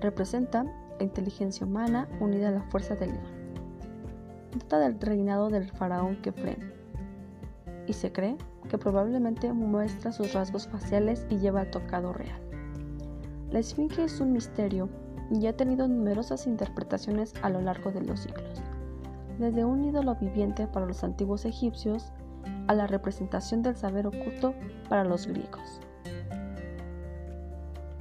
Representa 0.00 0.64
la 0.98 1.04
inteligencia 1.04 1.66
humana 1.66 2.08
unida 2.20 2.48
a 2.48 2.52
la 2.52 2.62
fuerza 2.62 2.94
del 2.94 3.10
león. 3.10 3.34
Data 4.58 4.78
del 4.78 5.00
reinado 5.00 5.48
del 5.48 5.70
faraón 5.72 6.20
Kefren 6.22 6.72
y 7.86 7.92
se 7.92 8.12
cree 8.12 8.36
que 8.68 8.78
probablemente 8.78 9.52
muestra 9.52 10.12
sus 10.12 10.32
rasgos 10.32 10.68
faciales 10.68 11.26
y 11.28 11.38
lleva 11.38 11.62
el 11.62 11.70
tocado 11.70 12.12
real. 12.12 12.53
La 13.50 13.60
Esfinge 13.60 14.04
es 14.04 14.20
un 14.20 14.32
misterio 14.32 14.88
y 15.30 15.46
ha 15.46 15.56
tenido 15.56 15.88
numerosas 15.88 16.46
interpretaciones 16.46 17.32
a 17.42 17.50
lo 17.50 17.60
largo 17.60 17.90
de 17.92 18.02
los 18.02 18.20
siglos 18.20 18.62
desde 19.38 19.64
un 19.64 19.84
ídolo 19.84 20.14
viviente 20.16 20.66
para 20.66 20.86
los 20.86 21.02
antiguos 21.02 21.44
egipcios 21.44 22.12
a 22.68 22.74
la 22.74 22.86
representación 22.86 23.62
del 23.62 23.76
saber 23.76 24.06
oculto 24.06 24.54
para 24.88 25.04
los 25.04 25.26
griegos. 25.26 25.80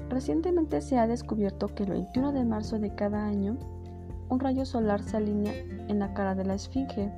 Recientemente 0.09 0.81
se 0.81 0.97
ha 0.97 1.07
descubierto 1.07 1.67
que 1.73 1.83
el 1.83 1.91
21 1.91 2.33
de 2.33 2.45
marzo 2.45 2.77
de 2.77 2.93
cada 2.93 3.25
año, 3.25 3.57
un 4.29 4.39
rayo 4.39 4.65
solar 4.65 5.01
se 5.01 5.17
alinea 5.17 5.53
en 5.87 5.99
la 5.99 6.13
cara 6.13 6.35
de 6.35 6.45
la 6.45 6.53
Esfinge. 6.53 7.11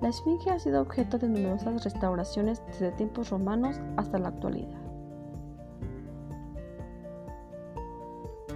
La 0.00 0.08
Esfinge 0.08 0.50
ha 0.50 0.58
sido 0.58 0.80
objeto 0.80 1.18
de 1.18 1.28
numerosas 1.28 1.84
restauraciones 1.84 2.62
desde 2.66 2.92
tiempos 2.92 3.30
romanos 3.30 3.80
hasta 3.96 4.18
la 4.18 4.28
actualidad. 4.28 4.77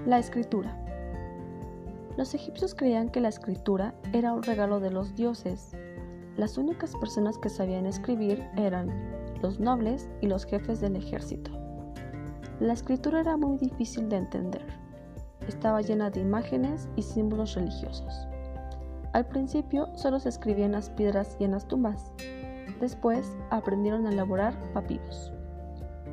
La 0.04 0.18
escritura. 0.18 0.76
Los 2.16 2.34
egipcios 2.34 2.74
creían 2.74 3.08
que 3.08 3.20
la 3.20 3.28
escritura 3.28 3.94
era 4.12 4.32
un 4.32 4.42
regalo 4.42 4.80
de 4.80 4.90
los 4.90 5.14
dioses. 5.14 5.76
Las 6.36 6.58
únicas 6.58 6.96
personas 6.96 7.38
que 7.38 7.48
sabían 7.48 7.86
escribir 7.86 8.44
eran 8.56 8.90
los 9.42 9.60
nobles 9.60 10.10
y 10.20 10.26
los 10.26 10.44
jefes 10.44 10.80
del 10.80 10.96
ejército. 10.96 11.52
La 12.58 12.72
escritura 12.72 13.20
era 13.20 13.36
muy 13.36 13.58
difícil 13.58 14.08
de 14.08 14.16
entender. 14.16 14.66
Estaba 15.46 15.82
llena 15.82 16.10
de 16.10 16.20
imágenes 16.20 16.88
y 16.96 17.02
símbolos 17.02 17.54
religiosos. 17.54 18.26
Al 19.12 19.28
principio 19.28 19.88
solo 19.94 20.18
se 20.18 20.30
escribía 20.30 20.66
en 20.66 20.72
las 20.72 20.90
piedras 20.90 21.36
y 21.38 21.44
en 21.44 21.52
las 21.52 21.68
tumbas. 21.68 22.10
Después 22.80 23.36
aprendieron 23.50 24.08
a 24.08 24.10
elaborar 24.10 24.58
papiros. 24.72 25.32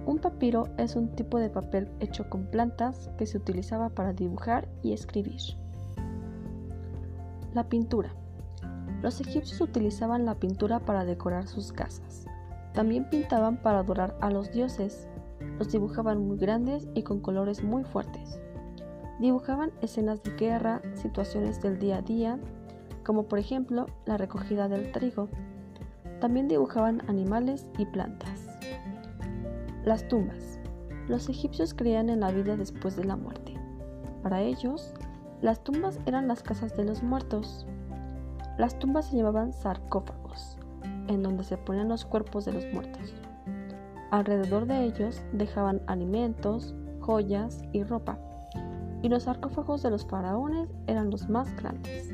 Un 0.09 0.17
papiro 0.17 0.69
es 0.77 0.95
un 0.95 1.09
tipo 1.09 1.37
de 1.37 1.51
papel 1.51 1.87
hecho 1.99 2.31
con 2.31 2.47
plantas 2.47 3.11
que 3.19 3.27
se 3.27 3.37
utilizaba 3.37 3.89
para 3.89 4.11
dibujar 4.11 4.67
y 4.81 4.93
escribir. 4.93 5.39
La 7.53 7.69
pintura. 7.69 8.09
Los 9.03 9.21
egipcios 9.21 9.61
utilizaban 9.61 10.25
la 10.25 10.33
pintura 10.33 10.79
para 10.79 11.05
decorar 11.05 11.47
sus 11.47 11.71
casas. 11.71 12.25
También 12.73 13.07
pintaban 13.11 13.57
para 13.61 13.81
adorar 13.81 14.17
a 14.19 14.31
los 14.31 14.51
dioses. 14.51 15.07
Los 15.59 15.71
dibujaban 15.71 16.27
muy 16.27 16.39
grandes 16.39 16.87
y 16.95 17.03
con 17.03 17.19
colores 17.19 17.63
muy 17.63 17.83
fuertes. 17.83 18.41
Dibujaban 19.19 19.71
escenas 19.83 20.23
de 20.23 20.31
guerra, 20.31 20.81
situaciones 20.95 21.61
del 21.61 21.77
día 21.77 21.97
a 21.97 22.01
día, 22.01 22.39
como 23.05 23.27
por 23.27 23.37
ejemplo 23.37 23.85
la 24.07 24.17
recogida 24.17 24.67
del 24.69 24.91
trigo. 24.91 25.29
También 26.19 26.47
dibujaban 26.47 27.07
animales 27.07 27.67
y 27.77 27.85
plantas. 27.85 28.38
Las 29.89 30.07
tumbas. 30.07 30.59
Los 31.07 31.29
egipcios 31.29 31.73
creían 31.73 32.11
en 32.11 32.19
la 32.19 32.29
vida 32.29 32.55
después 32.55 32.95
de 32.95 33.05
la 33.05 33.15
muerte. 33.15 33.55
Para 34.21 34.39
ellos, 34.39 34.93
las 35.41 35.63
tumbas 35.63 35.99
eran 36.05 36.27
las 36.27 36.43
casas 36.43 36.77
de 36.77 36.83
los 36.83 37.01
muertos. 37.01 37.65
Las 38.59 38.77
tumbas 38.77 39.07
se 39.07 39.17
llamaban 39.17 39.51
sarcófagos, 39.51 40.59
en 41.07 41.23
donde 41.23 41.43
se 41.43 41.57
ponían 41.57 41.89
los 41.89 42.05
cuerpos 42.05 42.45
de 42.45 42.53
los 42.53 42.65
muertos. 42.71 43.15
Alrededor 44.11 44.67
de 44.67 44.83
ellos 44.83 45.23
dejaban 45.33 45.81
alimentos, 45.87 46.75
joyas 46.99 47.63
y 47.71 47.81
ropa, 47.81 48.19
y 49.01 49.09
los 49.09 49.23
sarcófagos 49.23 49.81
de 49.81 49.89
los 49.89 50.05
faraones 50.05 50.69
eran 50.85 51.09
los 51.09 51.27
más 51.29 51.51
grandes. 51.55 52.13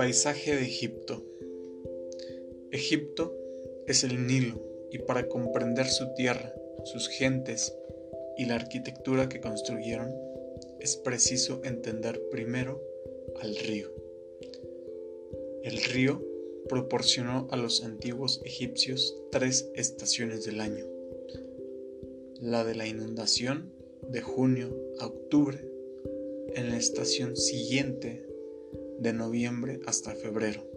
Paisaje 0.00 0.56
de 0.56 0.62
Egipto 0.62 1.22
Egipto 2.70 3.36
es 3.86 4.02
el 4.02 4.26
Nilo 4.26 4.58
y 4.90 4.96
para 5.00 5.28
comprender 5.28 5.88
su 5.88 6.14
tierra, 6.14 6.54
sus 6.84 7.06
gentes 7.10 7.76
y 8.38 8.46
la 8.46 8.54
arquitectura 8.54 9.28
que 9.28 9.42
construyeron, 9.42 10.10
es 10.78 10.96
preciso 10.96 11.60
entender 11.64 12.18
primero 12.30 12.82
al 13.42 13.54
río. 13.54 13.92
El 15.64 15.76
río 15.82 16.24
proporcionó 16.66 17.46
a 17.50 17.58
los 17.58 17.84
antiguos 17.84 18.40
egipcios 18.46 19.22
tres 19.30 19.70
estaciones 19.74 20.46
del 20.46 20.62
año. 20.62 20.86
La 22.40 22.64
de 22.64 22.74
la 22.74 22.86
inundación 22.86 23.70
de 24.08 24.22
junio 24.22 24.74
a 24.98 25.08
octubre, 25.08 25.58
en 26.54 26.70
la 26.70 26.78
estación 26.78 27.36
siguiente 27.36 28.29
de 29.00 29.12
noviembre 29.12 29.80
hasta 29.86 30.14
febrero 30.14 30.70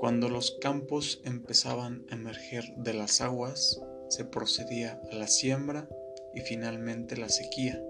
cuando 0.00 0.30
los 0.30 0.52
campos 0.52 1.20
empezaban 1.26 2.06
a 2.08 2.14
emerger 2.14 2.64
de 2.78 2.94
las 2.94 3.20
aguas, 3.20 3.82
se 4.08 4.24
procedía 4.24 4.98
a 5.12 5.14
la 5.14 5.26
siembra 5.26 5.90
y 6.34 6.40
finalmente 6.40 7.18
la 7.18 7.28
sequía, 7.28 7.84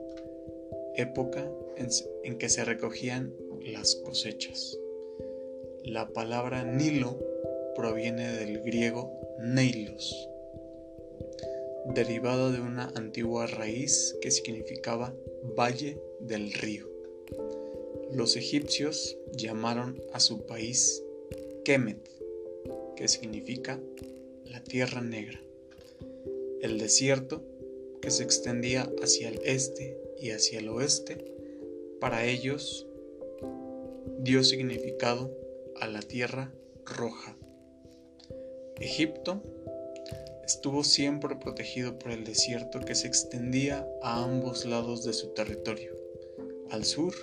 época 0.96 1.48
en, 1.76 2.36
que 2.36 2.48
se 2.48 2.64
recogían 2.64 3.32
las 3.60 3.94
cosechas. 3.94 4.76
La 5.84 6.08
palabra 6.08 6.64
Nilo 6.64 7.16
proviene 7.76 8.28
del 8.32 8.60
griego 8.62 9.12
Neilos, 9.38 10.28
derivado 11.94 12.50
de 12.50 12.60
una 12.60 12.92
antigua 12.96 13.46
raíz 13.46 14.16
que 14.20 14.32
significaba 14.32 15.14
valle 15.56 16.02
del 16.18 16.52
río. 16.54 16.90
Los 18.12 18.34
egipcios 18.34 19.16
llamaron 19.36 20.02
a 20.12 20.18
su 20.18 20.44
país 20.44 21.04
Kemet, 21.64 22.10
que 22.96 23.06
significa 23.06 23.80
la 24.44 24.64
tierra 24.64 25.00
negra. 25.00 25.40
El 26.60 26.78
desierto, 26.78 27.44
que 28.02 28.10
se 28.10 28.24
extendía 28.24 28.90
hacia 29.00 29.28
el 29.28 29.40
este 29.44 29.96
y 30.18 30.30
hacia 30.30 30.58
el 30.58 30.68
oeste, 30.68 31.24
para 32.00 32.24
ellos 32.24 32.86
dio 34.18 34.42
significado 34.42 35.30
a 35.76 35.86
la 35.86 36.00
tierra 36.00 36.52
roja. 36.84 37.36
Egipto 38.80 39.40
estuvo 40.44 40.82
siempre 40.82 41.36
protegido 41.36 41.96
por 41.96 42.10
el 42.10 42.24
desierto 42.24 42.80
que 42.80 42.96
se 42.96 43.06
extendía 43.06 43.86
a 44.02 44.24
ambos 44.24 44.64
lados 44.64 45.04
de 45.04 45.12
su 45.12 45.28
territorio, 45.28 45.96
al 46.70 46.84
sur 46.84 47.14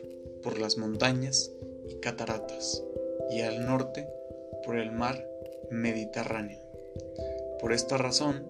por 0.44 0.60
las 0.60 0.78
montañas 0.78 1.52
y 1.88 1.96
cataratas, 1.96 2.84
y 3.30 3.42
al 3.42 3.66
norte 3.66 4.08
por 4.66 4.78
el 4.78 4.92
mar 4.92 5.28
Mediterráneo. 5.70 6.62
Por 7.60 7.74
esta 7.74 7.98
razón, 7.98 8.46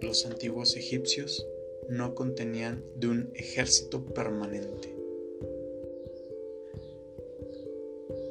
los 0.00 0.26
antiguos 0.26 0.76
egipcios 0.76 1.46
no 1.88 2.14
contenían 2.14 2.84
de 2.96 3.08
un 3.08 3.30
ejército 3.34 4.04
permanente. 4.04 4.94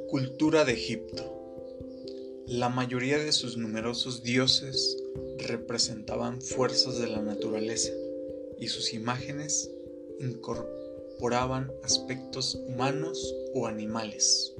Cultura 0.07 0.65
de 0.65 0.73
Egipto. 0.73 1.35
La 2.47 2.69
mayoría 2.69 3.19
de 3.19 3.31
sus 3.31 3.57
numerosos 3.57 4.23
dioses 4.23 4.97
representaban 5.37 6.41
fuerzas 6.41 6.97
de 6.99 7.07
la 7.07 7.21
naturaleza 7.21 7.91
y 8.57 8.69
sus 8.69 8.93
imágenes 8.93 9.69
aspectos 11.83 12.55
humanos 12.67 13.35
o 13.53 13.67
animales. 13.67 14.55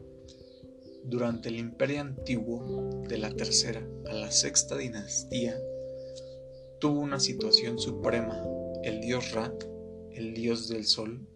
Durante 1.03 1.49
el 1.49 1.57
imperio 1.57 2.01
antiguo, 2.01 3.01
de 3.07 3.17
la 3.17 3.31
tercera 3.31 3.87
a 4.07 4.13
la 4.13 4.29
sexta 4.29 4.77
dinastía, 4.77 5.57
tuvo 6.79 6.99
una 6.99 7.19
situación 7.19 7.79
suprema 7.79 8.43
el 8.83 9.01
dios 9.01 9.31
Ra, 9.31 9.53
el 10.11 10.33
dios 10.33 10.67
del 10.69 10.85
sol, 10.85 11.27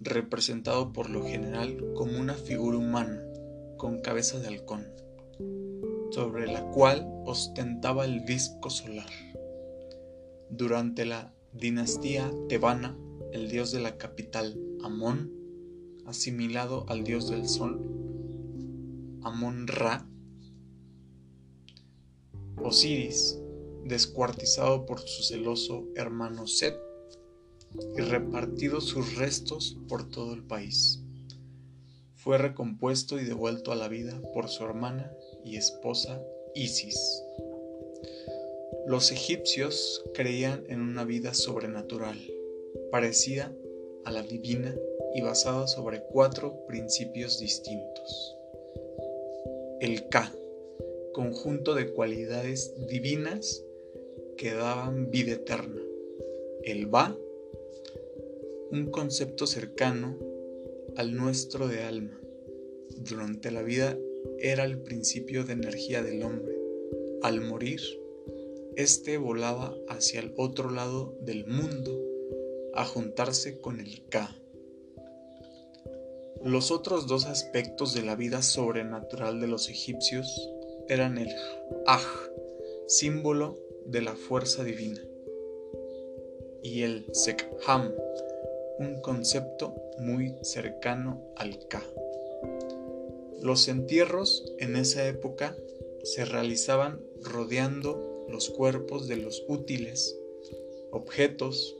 representado 0.00 0.92
por 0.92 1.10
lo 1.10 1.24
general 1.24 1.92
como 1.94 2.18
una 2.18 2.34
figura 2.34 2.78
humana 2.78 3.22
con 3.76 4.00
cabeza 4.00 4.38
de 4.38 4.48
halcón, 4.48 4.86
sobre 6.12 6.46
la 6.46 6.64
cual 6.70 7.06
ostentaba 7.26 8.04
el 8.04 8.24
disco 8.24 8.70
solar. 8.70 9.10
Durante 10.48 11.04
la 11.04 11.34
dinastía 11.52 12.30
tebana, 12.48 12.96
el 13.32 13.50
dios 13.50 13.72
de 13.72 13.80
la 13.80 13.96
capital, 13.96 14.58
Amón, 14.82 15.32
asimilado 16.06 16.84
al 16.88 17.04
dios 17.04 17.28
del 17.30 17.48
sol, 17.48 17.80
Amón-Ra, 19.22 20.08
Osiris, 22.62 23.38
descuartizado 23.84 24.86
por 24.86 25.00
su 25.00 25.22
celoso 25.22 25.86
hermano 25.94 26.46
Set, 26.46 26.76
y 27.96 28.00
repartidos 28.00 28.84
sus 28.86 29.16
restos 29.16 29.76
por 29.88 30.08
todo 30.08 30.34
el 30.34 30.42
país. 30.42 31.00
Fue 32.16 32.36
recompuesto 32.36 33.18
y 33.18 33.24
devuelto 33.24 33.72
a 33.72 33.76
la 33.76 33.88
vida 33.88 34.20
por 34.34 34.48
su 34.48 34.64
hermana 34.64 35.12
y 35.44 35.56
esposa 35.56 36.20
Isis. 36.54 37.22
Los 38.86 39.12
egipcios 39.12 40.02
creían 40.14 40.64
en 40.68 40.80
una 40.80 41.04
vida 41.04 41.32
sobrenatural, 41.32 42.18
parecida 42.90 43.54
a 44.04 44.10
la 44.10 44.22
divina 44.22 44.74
y 45.14 45.22
basada 45.22 45.66
sobre 45.66 46.02
cuatro 46.02 46.66
principios 46.66 47.38
distintos. 47.38 48.36
El 49.80 50.08
Ka, 50.08 50.32
conjunto 51.12 51.74
de 51.74 51.92
cualidades 51.92 52.74
divinas 52.88 53.64
que 54.36 54.52
daban 54.52 55.10
vida 55.10 55.32
eterna. 55.32 55.80
El 56.62 56.86
Ba, 56.86 57.16
un 58.70 58.90
concepto 58.90 59.46
cercano 59.46 60.16
al 60.96 61.14
nuestro 61.14 61.68
de 61.68 61.82
alma. 61.82 62.20
Durante 62.96 63.50
la 63.50 63.62
vida 63.62 63.98
era 64.38 64.64
el 64.64 64.78
principio 64.78 65.44
de 65.44 65.54
energía 65.54 66.02
del 66.02 66.22
hombre. 66.22 66.56
Al 67.22 67.40
morir, 67.40 67.80
éste 68.76 69.18
volaba 69.18 69.76
hacia 69.88 70.20
el 70.20 70.32
otro 70.36 70.70
lado 70.70 71.16
del 71.22 71.46
mundo 71.46 72.09
a 72.74 72.84
juntarse 72.84 73.60
con 73.60 73.80
el 73.80 74.06
Ka. 74.08 74.36
Los 76.42 76.70
otros 76.70 77.06
dos 77.06 77.26
aspectos 77.26 77.92
de 77.94 78.02
la 78.02 78.16
vida 78.16 78.42
sobrenatural 78.42 79.40
de 79.40 79.46
los 79.46 79.68
egipcios 79.68 80.50
eran 80.88 81.18
el 81.18 81.28
Aj, 81.86 82.02
símbolo 82.86 83.58
de 83.86 84.02
la 84.02 84.16
fuerza 84.16 84.64
divina, 84.64 85.00
y 86.62 86.82
el 86.82 87.06
Sekham, 87.12 87.92
un 88.78 89.00
concepto 89.00 89.74
muy 89.98 90.36
cercano 90.42 91.22
al 91.36 91.66
Ka. 91.68 91.82
Los 93.42 93.68
entierros 93.68 94.52
en 94.58 94.76
esa 94.76 95.06
época 95.06 95.56
se 96.02 96.24
realizaban 96.24 97.00
rodeando 97.22 98.26
los 98.28 98.50
cuerpos 98.50 99.08
de 99.08 99.16
los 99.16 99.44
útiles, 99.48 100.18
objetos 100.90 101.76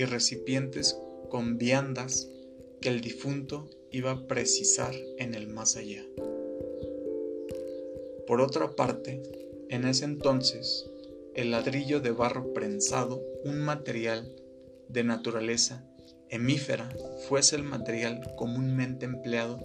y 0.00 0.04
recipientes 0.06 0.98
con 1.28 1.58
viandas 1.58 2.30
que 2.80 2.88
el 2.88 3.02
difunto 3.02 3.68
iba 3.90 4.12
a 4.12 4.26
precisar 4.26 4.94
en 5.18 5.34
el 5.34 5.46
más 5.46 5.76
allá. 5.76 6.02
Por 8.26 8.40
otra 8.40 8.74
parte, 8.74 9.20
en 9.68 9.84
ese 9.84 10.06
entonces, 10.06 10.90
el 11.34 11.50
ladrillo 11.50 12.00
de 12.00 12.12
barro 12.12 12.54
prensado, 12.54 13.22
un 13.44 13.60
material 13.60 14.34
de 14.88 15.04
naturaleza 15.04 15.86
hemífera 16.30 16.88
fuese 17.28 17.56
el 17.56 17.64
material 17.64 18.22
comúnmente 18.38 19.04
empleado 19.04 19.58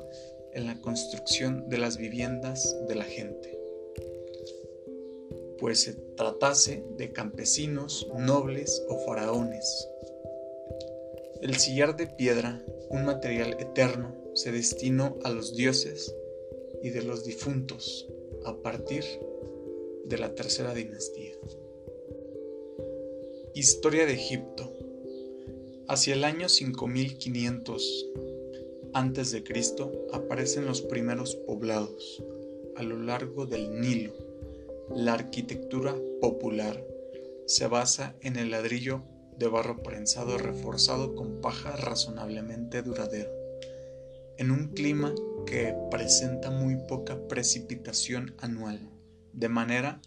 en 0.53 0.65
la 0.65 0.81
construcción 0.81 1.69
de 1.69 1.77
las 1.77 1.97
viviendas 1.97 2.75
de 2.89 2.95
la 2.95 3.05
gente, 3.05 3.57
pues 5.59 5.83
se 5.83 5.93
tratase 5.93 6.83
de 6.97 7.13
campesinos, 7.13 8.07
nobles 8.17 8.83
o 8.89 8.97
faraones. 9.05 9.87
El 11.45 11.57
sillar 11.57 11.95
de 11.95 12.07
piedra, 12.07 12.65
un 12.89 13.05
material 13.05 13.55
eterno, 13.59 14.15
se 14.33 14.51
destinó 14.51 15.19
a 15.23 15.29
los 15.29 15.55
dioses 15.55 16.11
y 16.81 16.89
de 16.89 17.03
los 17.03 17.23
difuntos 17.23 18.07
a 18.45 18.55
partir 18.63 19.03
de 20.05 20.17
la 20.17 20.33
tercera 20.33 20.73
dinastía. 20.73 21.35
Historia 23.53 24.07
de 24.07 24.13
Egipto 24.13 24.73
Hacia 25.87 26.15
el 26.15 26.23
año 26.23 26.49
5500 26.49 28.07
a.C. 28.95 29.43
aparecen 30.13 30.65
los 30.65 30.81
primeros 30.81 31.35
poblados 31.35 32.23
a 32.75 32.81
lo 32.81 32.97
largo 32.97 33.45
del 33.45 33.79
Nilo. 33.79 34.13
La 34.95 35.13
arquitectura 35.13 35.95
popular 36.21 36.83
se 37.45 37.67
basa 37.67 38.15
en 38.21 38.35
el 38.35 38.49
ladrillo 38.49 39.03
de 39.37 39.47
barro 39.47 39.83
prensado 39.83 40.37
reforzado 40.37 41.15
con 41.15 41.41
paja 41.41 41.75
razonablemente 41.75 42.81
duradero, 42.81 43.31
en 44.37 44.51
un 44.51 44.69
clima 44.69 45.13
que 45.45 45.75
presenta 45.91 46.51
muy 46.51 46.75
poca 46.87 47.27
precipitación 47.27 48.35
anual, 48.39 48.79
de 49.33 49.49
manera 49.49 50.01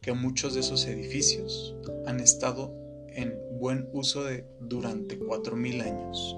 que 0.00 0.12
muchos 0.12 0.54
de 0.54 0.60
esos 0.60 0.86
edificios 0.86 1.74
han 2.06 2.20
estado 2.20 2.72
en 3.08 3.38
buen 3.58 3.88
uso 3.92 4.24
de, 4.24 4.46
durante 4.60 5.18
4.000 5.18 5.82
años. 5.82 6.36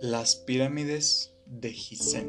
Las 0.00 0.36
pirámides 0.36 1.34
de 1.46 1.72
Gizeh. 1.72 2.26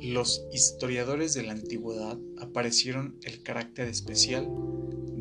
Los 0.00 0.46
historiadores 0.52 1.34
de 1.34 1.42
la 1.44 1.52
antigüedad 1.52 2.18
aparecieron 2.38 3.18
el 3.24 3.42
carácter 3.42 3.88
especial 3.88 4.48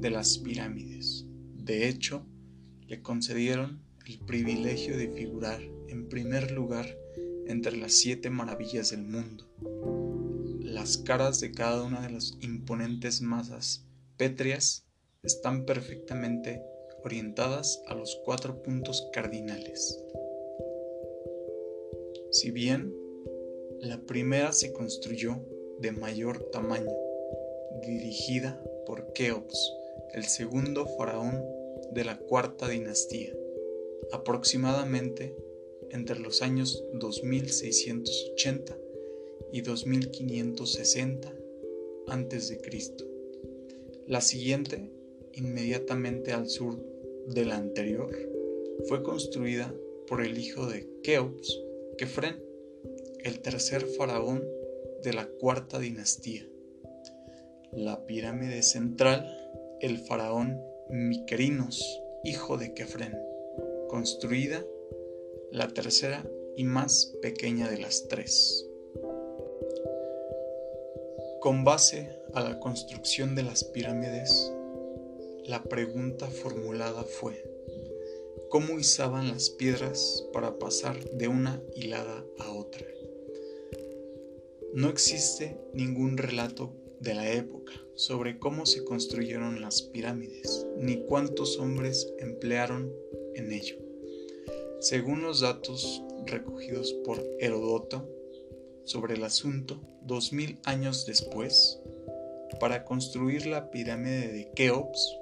de 0.04 0.10
las 0.10 0.38
pirámides. 0.38 1.26
De 1.56 1.88
hecho, 1.88 2.26
le 2.88 3.02
concedieron 3.02 3.82
el 4.06 4.20
privilegio 4.20 4.98
de 4.98 5.08
figurar 5.08 5.62
en 5.88 6.10
primer 6.10 6.52
lugar 6.52 6.86
entre 7.48 7.78
las 7.78 7.94
siete 7.94 8.30
maravillas 8.30 8.92
del 8.92 9.04
mundo. 9.04 9.48
Las 10.60 10.98
caras 10.98 11.40
de 11.40 11.54
cada 11.54 11.84
una 11.84 12.02
de 12.02 12.12
las 12.12 12.38
imponentes 12.42 13.22
masas 13.22 13.86
pétreas 14.18 14.86
están 15.24 15.66
perfectamente 15.66 16.62
orientadas 17.06 17.82
a 17.88 17.96
los 17.96 18.20
cuatro 18.26 18.62
puntos 18.62 19.08
cardinales. 19.14 20.04
Si 22.32 22.52
bien 22.52 22.94
la 23.80 24.02
primera 24.02 24.52
se 24.52 24.74
construyó 24.74 25.46
de 25.80 25.94
mayor 25.94 26.50
tamaño, 26.52 26.92
dirigida 27.82 28.62
por 28.86 29.14
Keops, 29.14 29.83
el 30.14 30.26
segundo 30.26 30.86
faraón 30.86 31.44
de 31.92 32.06
la 32.06 32.18
cuarta 32.18 32.70
dinastía, 32.70 33.34
aproximadamente 34.12 35.36
entre 35.90 36.20
los 36.20 36.42
años 36.42 36.84
2680 36.94 38.78
y 39.52 39.62
2560 39.62 41.34
a.C. 42.08 42.62
La 44.08 44.22
siguiente, 44.22 44.92
inmediatamente 45.34 46.32
al 46.32 46.50
sur 46.50 46.80
de 47.28 47.46
la 47.46 47.58
anterior, 47.58 48.16
fue 48.88 49.02
construida 49.02 49.74
por 50.08 50.22
el 50.24 50.38
hijo 50.38 50.68
de 50.68 50.88
Keops, 51.02 51.60
Kefren, 51.98 52.44
el 53.24 53.40
tercer 53.40 53.86
faraón 53.86 54.44
de 55.02 55.14
la 55.14 55.28
cuarta 55.28 55.80
dinastía. 55.80 56.48
La 57.72 58.06
pirámide 58.06 58.62
central, 58.62 59.43
el 59.84 59.98
faraón 59.98 60.64
Miquerinos, 60.88 62.02
hijo 62.24 62.58
de 62.58 62.74
Kefren, 62.74 63.22
construida 63.90 64.66
la 65.52 65.68
tercera 65.68 66.26
y 66.56 66.64
más 66.64 67.14
pequeña 67.22 67.70
de 67.70 67.80
las 67.80 68.08
tres. 68.08 68.66
Con 71.42 71.66
base 71.66 72.18
a 72.34 72.40
la 72.40 72.62
construcción 72.62 73.36
de 73.36 73.44
las 73.44 73.66
pirámides, 73.66 74.54
la 75.44 75.62
pregunta 75.64 76.28
formulada 76.28 77.04
fue, 77.04 77.44
¿cómo 78.50 78.80
izaban 78.80 79.28
las 79.28 79.50
piedras 79.50 80.26
para 80.32 80.60
pasar 80.60 80.98
de 81.10 81.28
una 81.28 81.62
hilada 81.76 82.24
a 82.40 82.54
otra? 82.54 82.88
No 84.74 84.88
existe 84.88 85.58
ningún 85.74 86.18
relato 86.18 86.72
de 87.04 87.14
la 87.14 87.32
época 87.32 87.74
sobre 87.96 88.40
cómo 88.40 88.66
se 88.66 88.84
construyeron 88.84 89.62
las 89.62 89.82
pirámides, 89.82 90.66
ni 90.78 91.04
cuántos 91.04 91.60
hombres 91.60 92.12
emplearon 92.18 92.92
en 93.36 93.52
ello. 93.52 93.76
Según 94.80 95.22
los 95.22 95.42
datos 95.42 96.02
recogidos 96.26 96.94
por 97.06 97.24
Herodoto 97.40 98.10
sobre 98.86 99.16
el 99.16 99.24
asunto, 99.24 99.80
dos 100.02 100.34
mil 100.34 100.58
años 100.64 101.06
después, 101.06 101.80
para 102.60 102.86
construir 102.86 103.46
la 103.46 103.70
pirámide 103.70 104.32
de 104.32 104.52
Keops, 104.56 105.18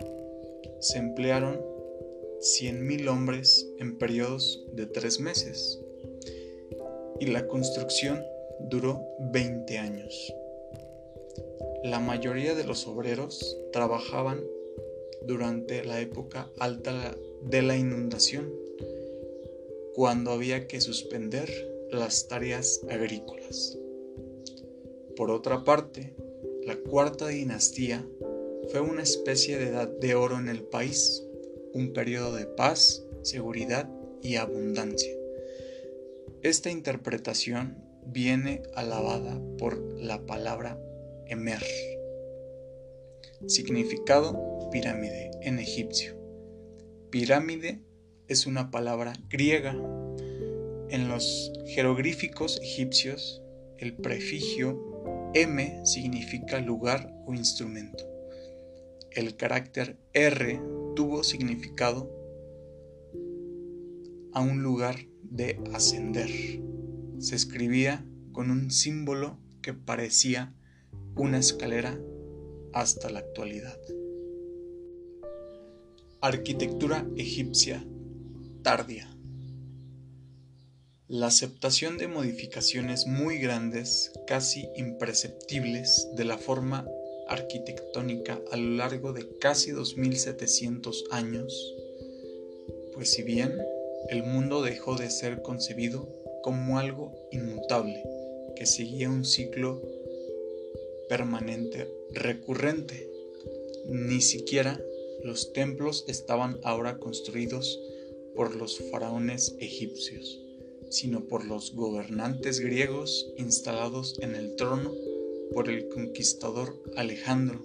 se 0.79 0.97
emplearon 0.97 1.61
100.000 2.39 3.07
hombres 3.07 3.67
en 3.77 3.97
periodos 3.97 4.63
de 4.73 4.87
tres 4.87 5.19
meses 5.19 5.79
y 7.19 7.27
la 7.27 7.47
construcción 7.47 8.23
duró 8.59 8.99
20 9.19 9.77
años. 9.77 10.33
La 11.83 11.99
mayoría 11.99 12.53
de 12.53 12.63
los 12.63 12.85
obreros 12.87 13.57
trabajaban 13.73 14.39
durante 15.25 15.83
la 15.83 15.99
época 15.99 16.51
alta 16.59 17.15
de 17.41 17.61
la 17.63 17.75
inundación 17.75 18.53
cuando 19.95 20.29
había 20.29 20.67
que 20.67 20.79
suspender 20.79 21.49
las 21.89 22.27
tareas 22.27 22.81
agrícolas. 22.87 23.79
Por 25.15 25.31
otra 25.31 25.63
parte, 25.63 26.13
la 26.65 26.75
cuarta 26.75 27.27
dinastía 27.27 28.07
fue 28.69 28.81
una 28.81 29.01
especie 29.01 29.57
de 29.57 29.69
edad 29.69 29.87
de 29.87 30.13
oro 30.13 30.37
en 30.37 30.49
el 30.49 30.61
país, 30.61 31.23
un 31.73 31.93
periodo 31.93 32.35
de 32.35 32.45
paz, 32.45 33.03
seguridad 33.23 33.89
y 34.21 34.35
abundancia. 34.35 35.13
Esta 36.43 36.69
interpretación 36.69 37.77
viene 38.05 38.61
alabada 38.75 39.41
por 39.57 39.79
la 39.99 40.25
palabra 40.27 40.79
Emer, 41.31 41.63
significado 43.47 44.67
pirámide 44.69 45.31
en 45.41 45.59
egipcio. 45.59 46.17
Pirámide 47.09 47.79
es 48.27 48.47
una 48.47 48.69
palabra 48.69 49.13
griega. 49.29 49.71
En 50.89 51.07
los 51.07 51.53
jeroglíficos 51.67 52.59
egipcios, 52.61 53.41
el 53.77 53.95
prefijo 53.95 55.31
M 55.33 55.85
significa 55.85 56.59
lugar 56.59 57.15
o 57.25 57.33
instrumento. 57.33 58.03
El 59.11 59.37
carácter 59.37 59.95
R 60.11 60.59
tuvo 60.97 61.23
significado 61.23 62.11
a 64.33 64.41
un 64.41 64.63
lugar 64.63 64.97
de 65.23 65.61
ascender. 65.73 66.29
Se 67.19 67.37
escribía 67.37 68.05
con 68.33 68.51
un 68.51 68.69
símbolo 68.69 69.39
que 69.61 69.73
parecía 69.73 70.57
una 71.15 71.39
escalera 71.39 71.99
hasta 72.73 73.09
la 73.09 73.19
actualidad. 73.19 73.77
Arquitectura 76.21 77.07
egipcia 77.17 77.85
tardia. 78.63 79.09
La 81.07 81.27
aceptación 81.27 81.97
de 81.97 82.07
modificaciones 82.07 83.07
muy 83.07 83.37
grandes, 83.39 84.11
casi 84.27 84.69
imperceptibles, 84.75 86.07
de 86.15 86.23
la 86.23 86.37
forma 86.37 86.87
arquitectónica 87.27 88.39
a 88.51 88.57
lo 88.57 88.75
largo 88.77 89.13
de 89.13 89.27
casi 89.39 89.71
2700 89.71 91.05
años, 91.11 91.75
pues 92.93 93.11
si 93.11 93.23
bien 93.23 93.57
el 94.09 94.23
mundo 94.23 94.61
dejó 94.61 94.95
de 94.95 95.09
ser 95.09 95.41
concebido 95.41 96.07
como 96.43 96.79
algo 96.79 97.13
inmutable, 97.31 98.03
que 98.55 98.65
seguía 98.65 99.09
un 99.09 99.25
ciclo 99.25 99.81
permanente 101.11 101.93
recurrente, 102.13 103.11
ni 103.85 104.21
siquiera 104.21 104.81
los 105.25 105.51
templos 105.51 106.05
estaban 106.07 106.57
ahora 106.63 106.99
construidos 106.99 107.81
por 108.33 108.55
los 108.55 108.79
faraones 108.89 109.53
egipcios, 109.59 110.39
sino 110.89 111.27
por 111.27 111.43
los 111.43 111.75
gobernantes 111.75 112.61
griegos 112.61 113.29
instalados 113.37 114.17
en 114.21 114.35
el 114.35 114.55
trono 114.55 114.93
por 115.53 115.69
el 115.69 115.89
conquistador 115.89 116.81
Alejandro. 116.95 117.61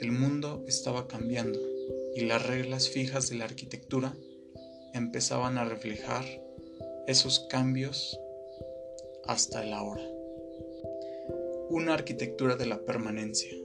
El 0.00 0.10
mundo 0.10 0.64
estaba 0.66 1.06
cambiando 1.06 1.60
y 2.16 2.22
las 2.22 2.44
reglas 2.44 2.88
fijas 2.88 3.30
de 3.30 3.36
la 3.36 3.44
arquitectura 3.44 4.16
empezaban 4.94 5.58
a 5.58 5.64
reflejar 5.64 6.24
esos 7.06 7.46
cambios 7.48 8.18
hasta 9.28 9.62
el 9.62 9.72
ahora. 9.72 10.19
Una 11.70 11.94
arquitectura 11.94 12.56
de 12.56 12.66
la 12.66 12.84
permanencia. 12.84 13.56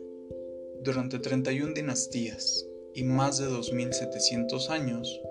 Durante 0.83 1.17
31 1.17 1.73
dinastías 1.73 2.67
y 2.93 3.03
más 3.03 3.39
de 3.39 3.47
2700 3.47 4.69
años, 4.69 5.21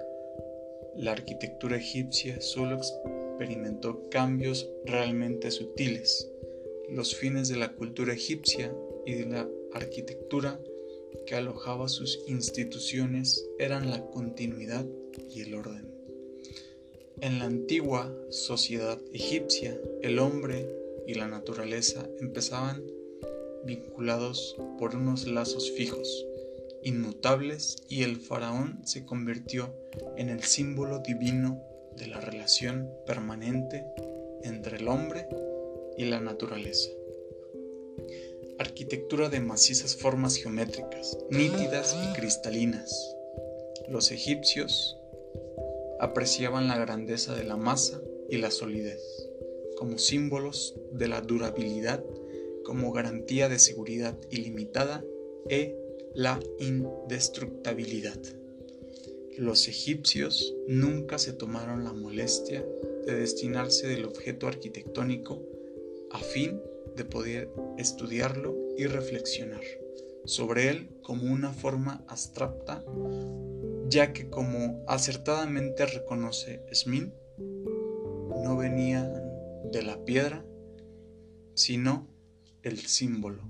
la 0.96 1.12
arquitectura 1.12 1.76
egipcia 1.76 2.40
solo 2.40 2.76
experimentó 2.76 4.10
cambios 4.10 4.68
realmente 4.84 5.52
sutiles. 5.52 6.28
Los 6.88 7.14
fines 7.14 7.46
de 7.46 7.58
la 7.58 7.74
cultura 7.74 8.12
egipcia 8.12 8.74
y 9.06 9.14
de 9.14 9.26
la 9.26 9.48
arquitectura 9.72 10.60
que 11.26 11.36
alojaba 11.36 11.88
sus 11.88 12.24
instituciones 12.26 13.48
eran 13.60 13.88
la 13.88 14.04
continuidad 14.10 14.84
y 15.30 15.42
el 15.42 15.54
orden. 15.54 15.94
En 17.20 17.38
la 17.38 17.44
antigua 17.44 18.12
sociedad 18.30 19.00
egipcia, 19.12 19.80
el 20.02 20.18
hombre 20.18 20.83
y 21.06 21.14
la 21.14 21.28
naturaleza 21.28 22.08
empezaban 22.20 22.82
vinculados 23.64 24.56
por 24.78 24.94
unos 24.94 25.26
lazos 25.26 25.70
fijos, 25.70 26.26
inmutables 26.82 27.76
y 27.88 28.02
el 28.02 28.16
faraón 28.16 28.80
se 28.84 29.04
convirtió 29.04 29.74
en 30.16 30.28
el 30.28 30.42
símbolo 30.42 30.98
divino 30.98 31.62
de 31.96 32.06
la 32.08 32.20
relación 32.20 32.90
permanente 33.06 33.84
entre 34.42 34.76
el 34.76 34.88
hombre 34.88 35.26
y 35.96 36.04
la 36.04 36.20
naturaleza. 36.20 36.90
Arquitectura 38.58 39.28
de 39.28 39.40
macizas 39.40 39.96
formas 39.96 40.36
geométricas, 40.36 41.18
nítidas 41.30 41.96
y 42.04 42.12
cristalinas. 42.14 43.16
Los 43.88 44.10
egipcios 44.10 44.98
apreciaban 45.98 46.68
la 46.68 46.78
grandeza 46.78 47.34
de 47.34 47.44
la 47.44 47.56
masa 47.56 48.00
y 48.28 48.38
la 48.38 48.50
solidez 48.50 49.23
como 49.76 49.98
símbolos 49.98 50.74
de 50.92 51.08
la 51.08 51.20
durabilidad 51.20 52.04
como 52.64 52.92
garantía 52.92 53.48
de 53.48 53.58
seguridad 53.58 54.18
ilimitada 54.30 55.04
e 55.48 55.76
la 56.14 56.40
indestructibilidad. 56.58 58.18
Los 59.36 59.68
egipcios 59.68 60.54
nunca 60.66 61.18
se 61.18 61.32
tomaron 61.32 61.84
la 61.84 61.92
molestia 61.92 62.64
de 63.04 63.14
destinarse 63.14 63.86
del 63.86 64.04
objeto 64.04 64.46
arquitectónico 64.46 65.42
a 66.10 66.18
fin 66.18 66.60
de 66.96 67.04
poder 67.04 67.50
estudiarlo 67.76 68.56
y 68.78 68.86
reflexionar 68.86 69.62
sobre 70.24 70.70
él 70.70 70.88
como 71.02 71.30
una 71.30 71.52
forma 71.52 72.04
abstracta, 72.08 72.84
ya 73.88 74.12
que 74.12 74.30
como 74.30 74.82
acertadamente 74.86 75.84
reconoce 75.86 76.62
Smith, 76.72 77.12
no 77.38 78.56
venían 78.56 79.23
de 79.72 79.82
la 79.82 80.04
piedra, 80.04 80.44
sino 81.54 82.06
el 82.62 82.78
símbolo. 82.78 83.42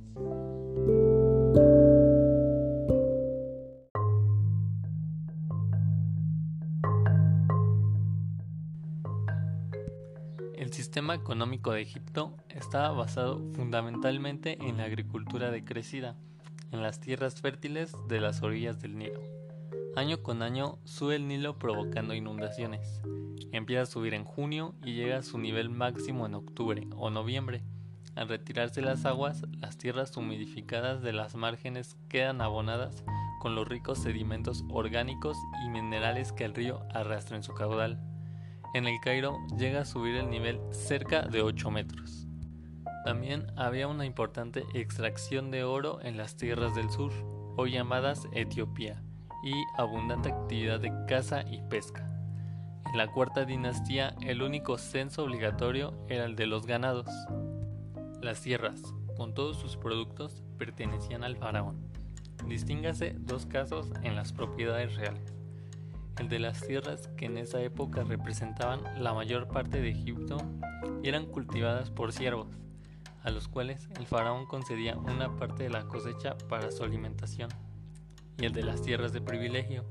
El 10.55 10.73
sistema 10.73 11.15
económico 11.15 11.73
de 11.73 11.83
Egipto 11.83 12.37
estaba 12.49 12.91
basado 12.91 13.41
fundamentalmente 13.55 14.57
en 14.61 14.79
la 14.79 14.85
agricultura 14.85 15.51
decrecida, 15.51 16.17
en 16.73 16.83
las 16.83 17.01
tierras 17.01 17.41
fértiles 17.41 17.93
de 18.09 18.21
las 18.21 18.43
orillas 18.43 18.81
del 18.81 18.99
Nilo. 18.99 19.44
Año 19.97 20.25
con 20.25 20.43
año 20.43 20.79
sube 20.83 21.15
el 21.15 21.29
Nilo 21.29 21.57
provocando 21.57 22.15
inundaciones. 22.15 23.01
Empieza 23.53 23.83
a 23.83 23.87
subir 23.87 24.13
en 24.15 24.25
junio 24.25 24.75
y 24.83 24.95
llega 24.95 25.19
a 25.19 25.23
su 25.23 25.39
nivel 25.39 25.71
máximo 25.71 26.27
en 26.27 26.35
octubre 26.35 26.89
o 26.97 27.11
noviembre. 27.11 27.63
Al 28.17 28.29
retirarse 28.29 28.83
las 28.83 29.05
aguas, 29.05 29.45
las 29.61 29.79
tierras 29.79 30.17
humidificadas 30.17 31.01
de 31.01 31.13
las 31.13 31.37
márgenes 31.37 31.97
quedan 32.09 32.41
abonadas 32.41 33.05
con 33.41 33.55
los 33.55 33.69
ricos 33.69 33.99
sedimentos 33.99 34.65
orgánicos 34.69 35.37
y 35.65 35.69
minerales 35.69 36.33
que 36.33 36.45
el 36.45 36.55
río 36.55 36.81
arrastra 36.93 37.37
en 37.37 37.45
su 37.45 37.55
caudal. 37.55 38.01
En 38.75 38.89
el 38.89 38.99
Cairo 39.01 39.39
llega 39.57 39.83
a 39.83 39.85
subir 39.85 40.17
el 40.17 40.29
nivel 40.29 40.59
cerca 40.73 41.23
de 41.23 41.41
8 41.43 41.71
metros. 41.71 42.27
También 43.05 43.47
había 43.57 43.87
una 43.87 44.07
importante 44.07 44.65
extracción 44.75 45.53
de 45.53 45.63
oro 45.63 46.01
en 46.03 46.17
las 46.17 46.37
tierras 46.37 46.75
del 46.75 46.91
sur, 46.91 47.13
hoy 47.57 47.73
llamadas 47.73 48.27
Etiopía, 48.33 49.01
y 49.45 49.53
abundante 49.77 50.31
actividad 50.31 50.81
de 50.81 50.93
caza 51.07 51.43
y 51.43 51.63
pesca. 51.69 52.11
En 52.87 52.99
la 52.99 53.09
cuarta 53.09 53.45
dinastía 53.45 54.15
el 54.23 54.43
único 54.43 54.79
censo 54.79 55.25
obligatorio 55.25 55.95
era 56.09 56.25
el 56.25 56.37
de 56.37 56.47
los 56.47 56.67
ganados. 56.67 57.07
Las 58.23 58.41
tierras, 58.41 58.81
con 59.17 59.35
todos 59.35 59.59
sus 59.59 59.77
productos, 59.77 60.43
pertenecían 60.59 61.25
al 61.25 61.37
faraón. 61.37 61.77
Distíngase 62.49 63.15
dos 63.19 63.47
casos 63.47 63.93
en 64.03 64.17
las 64.17 64.33
propiedades 64.33 64.97
reales 64.97 65.35
el 66.19 66.29
de 66.29 66.39
las 66.39 66.61
tierras 66.61 67.09
que 67.17 67.27
en 67.27 67.39
esa 67.39 67.61
época 67.61 68.05
representaban 68.05 68.81
la 69.03 69.15
mayor 69.15 69.49
parte 69.49 69.81
de 69.81 69.91
Egipto 69.91 70.37
eran 71.03 71.27
cultivadas 71.27 71.91
por 71.91 72.13
siervos, 72.13 72.49
a 73.23 73.31
los 73.31 73.49
cuales 73.49 73.89
el 73.99 74.07
faraón 74.07 74.47
concedía 74.47 74.97
una 74.97 75.37
parte 75.37 75.65
de 75.65 75.71
la 75.71 75.87
cosecha 75.87 76.37
para 76.49 76.71
su 76.71 76.85
alimentación, 76.85 77.49
y 78.39 78.47
el 78.47 78.53
de 78.53 78.63
las 78.63 78.83
tierras 78.83 79.13
de 79.13 79.21
privilegio, 79.21 79.85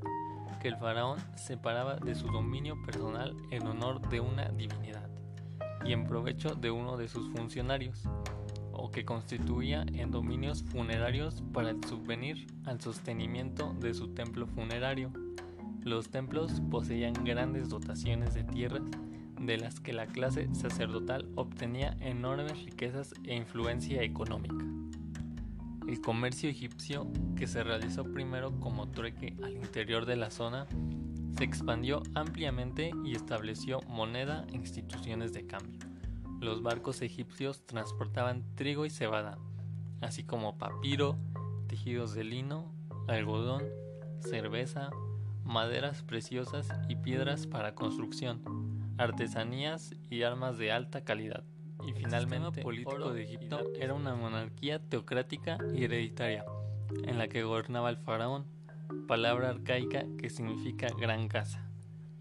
que 0.62 0.70
el 0.70 0.78
faraón 0.78 1.20
separaba 1.36 1.98
de 1.98 2.16
su 2.16 2.28
dominio 2.28 2.82
personal 2.84 3.36
en 3.52 3.68
honor 3.68 4.08
de 4.10 4.22
una 4.22 4.50
divinidad 4.50 5.10
y 5.86 5.92
en 5.92 6.06
provecho 6.06 6.56
de 6.56 6.72
uno 6.72 6.96
de 6.96 7.10
sus 7.10 7.30
funcionarios, 7.32 8.04
o 8.72 8.90
que 8.90 9.06
constituía 9.06 9.86
en 9.94 10.12
dominios 10.12 10.64
funerarios 10.64 11.44
para 11.54 11.72
el 11.72 11.84
subvenir 11.84 12.48
al 12.66 12.80
sostenimiento 12.80 13.74
de 13.80 13.94
su 13.94 14.14
templo 14.14 14.48
funerario. 14.48 15.12
Los 15.84 16.10
templos 16.10 16.62
poseían 16.72 17.14
grandes 17.26 17.70
dotaciones 17.70 18.34
de 18.34 18.46
tierras 18.46 18.84
de 19.40 19.58
las 19.58 19.80
que 19.82 19.92
la 19.92 20.08
clase 20.08 20.48
sacerdotal 20.56 21.30
obtenía 21.36 21.98
enormes 22.00 22.64
riquezas 22.64 23.14
e 23.26 23.36
influencia 23.36 24.02
económica. 24.02 24.73
El 25.88 26.02
comercio 26.02 26.50
egipcio, 26.50 27.08
que 27.36 27.48
se 27.48 27.64
realizó 27.64 28.04
primero 28.04 28.60
como 28.60 28.90
trueque 28.90 29.36
al 29.44 29.54
interior 29.54 30.06
de 30.06 30.16
la 30.16 30.30
zona, 30.30 30.66
se 31.38 31.44
expandió 31.44 32.04
ampliamente 32.16 32.92
y 33.04 33.16
estableció 33.16 33.82
moneda 33.82 34.46
e 34.52 34.56
instituciones 34.56 35.34
de 35.34 35.46
cambio. 35.46 35.80
Los 36.40 36.62
barcos 36.62 37.02
egipcios 37.02 37.66
transportaban 37.66 38.44
trigo 38.56 38.86
y 38.86 38.90
cebada, 38.90 39.38
así 40.02 40.24
como 40.24 40.58
papiro, 40.58 41.18
tejidos 41.68 42.14
de 42.14 42.24
lino, 42.24 42.72
algodón, 43.08 43.64
cerveza, 44.20 44.90
maderas 45.44 46.04
preciosas 46.04 46.70
y 46.88 46.96
piedras 46.96 47.48
para 47.48 47.76
construcción, 47.76 48.42
artesanías 48.98 49.94
y 50.10 50.24
armas 50.24 50.58
de 50.58 50.72
alta 50.72 51.04
calidad. 51.04 51.44
Y 51.86 51.94
finalmente, 51.94 52.60
el 52.60 52.64
político 52.64 53.14
de 53.14 53.24
Egipto 53.24 53.62
era 53.80 53.94
una 53.94 54.16
monarquía 54.16 54.80
teocrática 54.80 55.58
y 55.74 55.84
hereditaria, 55.84 56.46
en 57.04 57.18
la 57.18 57.28
que 57.28 57.44
gobernaba 57.44 57.90
el 57.90 57.98
faraón, 57.98 58.46
palabra 59.08 59.50
arcaica 59.50 60.06
que 60.18 60.30
significa 60.30 60.88
gran 61.00 61.28
casa, 61.28 61.68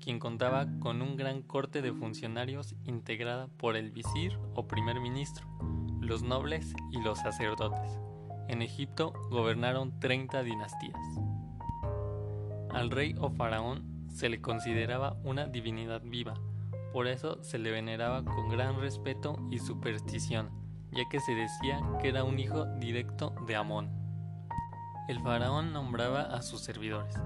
quien 0.01 0.19
contaba 0.19 0.67
con 0.81 1.03
un 1.03 1.17
gran 1.17 1.43
corte 1.43 1.83
de 1.83 1.93
funcionarios 1.93 2.75
integrada 2.85 3.49
por 3.57 3.77
el 3.77 3.91
visir 3.91 4.39
o 4.55 4.67
primer 4.67 5.01
ministro, 5.01 5.47
los 6.01 6.23
nobles 6.23 6.75
y 6.91 7.01
los 7.01 7.19
sacerdotes. 7.19 7.99
En 8.49 8.63
Egipto 8.63 9.13
gobernaron 9.31 9.99
30 10.01 10.43
dinastías. 10.43 10.99
Al 12.71 12.91
rey 12.91 13.15
o 13.19 13.31
faraón 13.31 14.09
se 14.09 14.29
le 14.29 14.41
consideraba 14.41 15.17
una 15.25 15.47
divinidad 15.47 16.03
viva, 16.03 16.35
por 16.93 17.07
eso 17.07 17.43
se 17.43 17.59
le 17.59 17.71
veneraba 17.71 18.25
con 18.25 18.49
gran 18.49 18.81
respeto 18.81 19.37
y 19.51 19.59
superstición, 19.59 20.51
ya 20.93 21.05
que 21.11 21.21
se 21.21 21.33
decía 21.33 21.81
que 22.01 22.09
era 22.09 22.25
un 22.25 22.39
hijo 22.39 22.67
directo 22.79 23.35
de 23.47 23.57
Amón. 23.57 23.91
El 25.09 25.21
faraón 25.21 25.73
nombraba 25.73 26.23
a 26.23 26.43
sus 26.43 26.61
servidores. 26.61 27.17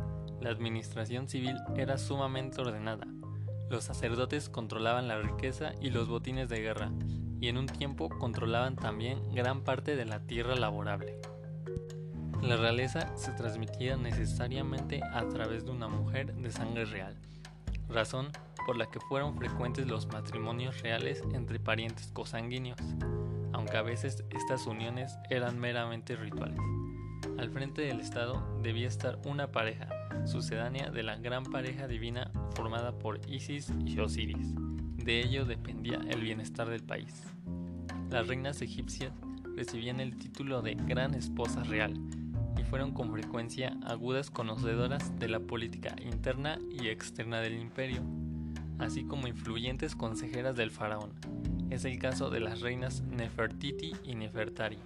La 0.40 0.50
administración 0.50 1.28
civil 1.28 1.56
era 1.76 1.98
sumamente 1.98 2.60
ordenada. 2.60 3.06
Los 3.68 3.84
sacerdotes 3.84 4.48
controlaban 4.48 5.08
la 5.08 5.18
riqueza 5.18 5.72
y 5.80 5.90
los 5.90 6.08
botines 6.08 6.48
de 6.48 6.60
guerra, 6.60 6.92
y 7.40 7.48
en 7.48 7.58
un 7.58 7.66
tiempo 7.66 8.08
controlaban 8.08 8.76
también 8.76 9.28
gran 9.32 9.62
parte 9.62 9.96
de 9.96 10.04
la 10.04 10.20
tierra 10.20 10.54
laborable. 10.54 11.20
La 12.42 12.56
realeza 12.56 13.16
se 13.16 13.32
transmitía 13.32 13.96
necesariamente 13.96 15.02
a 15.02 15.26
través 15.28 15.64
de 15.64 15.72
una 15.72 15.88
mujer 15.88 16.34
de 16.34 16.52
sangre 16.52 16.84
real, 16.84 17.16
razón 17.88 18.28
por 18.66 18.76
la 18.76 18.90
que 18.90 19.00
fueron 19.00 19.36
frecuentes 19.36 19.86
los 19.86 20.08
matrimonios 20.08 20.82
reales 20.82 21.22
entre 21.32 21.60
parientes 21.60 22.10
cosanguíneos, 22.12 22.80
aunque 23.52 23.76
a 23.76 23.82
veces 23.82 24.24
estas 24.30 24.66
uniones 24.66 25.16
eran 25.30 25.58
meramente 25.58 26.16
rituales. 26.16 26.58
Al 27.38 27.50
frente 27.50 27.82
del 27.82 28.00
Estado 28.00 28.44
debía 28.62 28.88
estar 28.88 29.18
una 29.24 29.52
pareja, 29.52 29.88
sucedánea 30.26 30.90
de 30.90 31.04
la 31.04 31.16
gran 31.16 31.44
pareja 31.44 31.86
divina 31.86 32.30
formada 32.54 32.98
por 32.98 33.20
Isis 33.30 33.72
y 33.86 33.98
Osiris. 34.00 34.54
De 34.96 35.20
ello 35.20 35.44
dependía 35.44 36.00
el 36.10 36.20
bienestar 36.20 36.68
del 36.68 36.82
país. 36.82 37.22
Las 38.10 38.26
reinas 38.26 38.60
egipcias 38.62 39.12
recibían 39.54 40.00
el 40.00 40.16
título 40.16 40.60
de 40.60 40.74
Gran 40.74 41.14
Esposa 41.14 41.62
Real, 41.62 41.94
fueron 42.66 42.92
con 42.92 43.10
frecuencia 43.12 43.76
agudas 43.84 44.30
conocedoras 44.30 45.18
de 45.18 45.28
la 45.28 45.40
política 45.40 45.94
interna 46.04 46.58
y 46.70 46.88
externa 46.88 47.40
del 47.40 47.58
imperio, 47.58 48.02
así 48.78 49.04
como 49.04 49.26
influyentes 49.26 49.96
consejeras 49.96 50.56
del 50.56 50.70
faraón. 50.70 51.12
Es 51.70 51.84
el 51.84 51.98
caso 51.98 52.30
de 52.30 52.40
las 52.40 52.60
reinas 52.60 53.02
Nefertiti 53.02 53.92
y 54.04 54.14
Nefertari. 54.14 54.78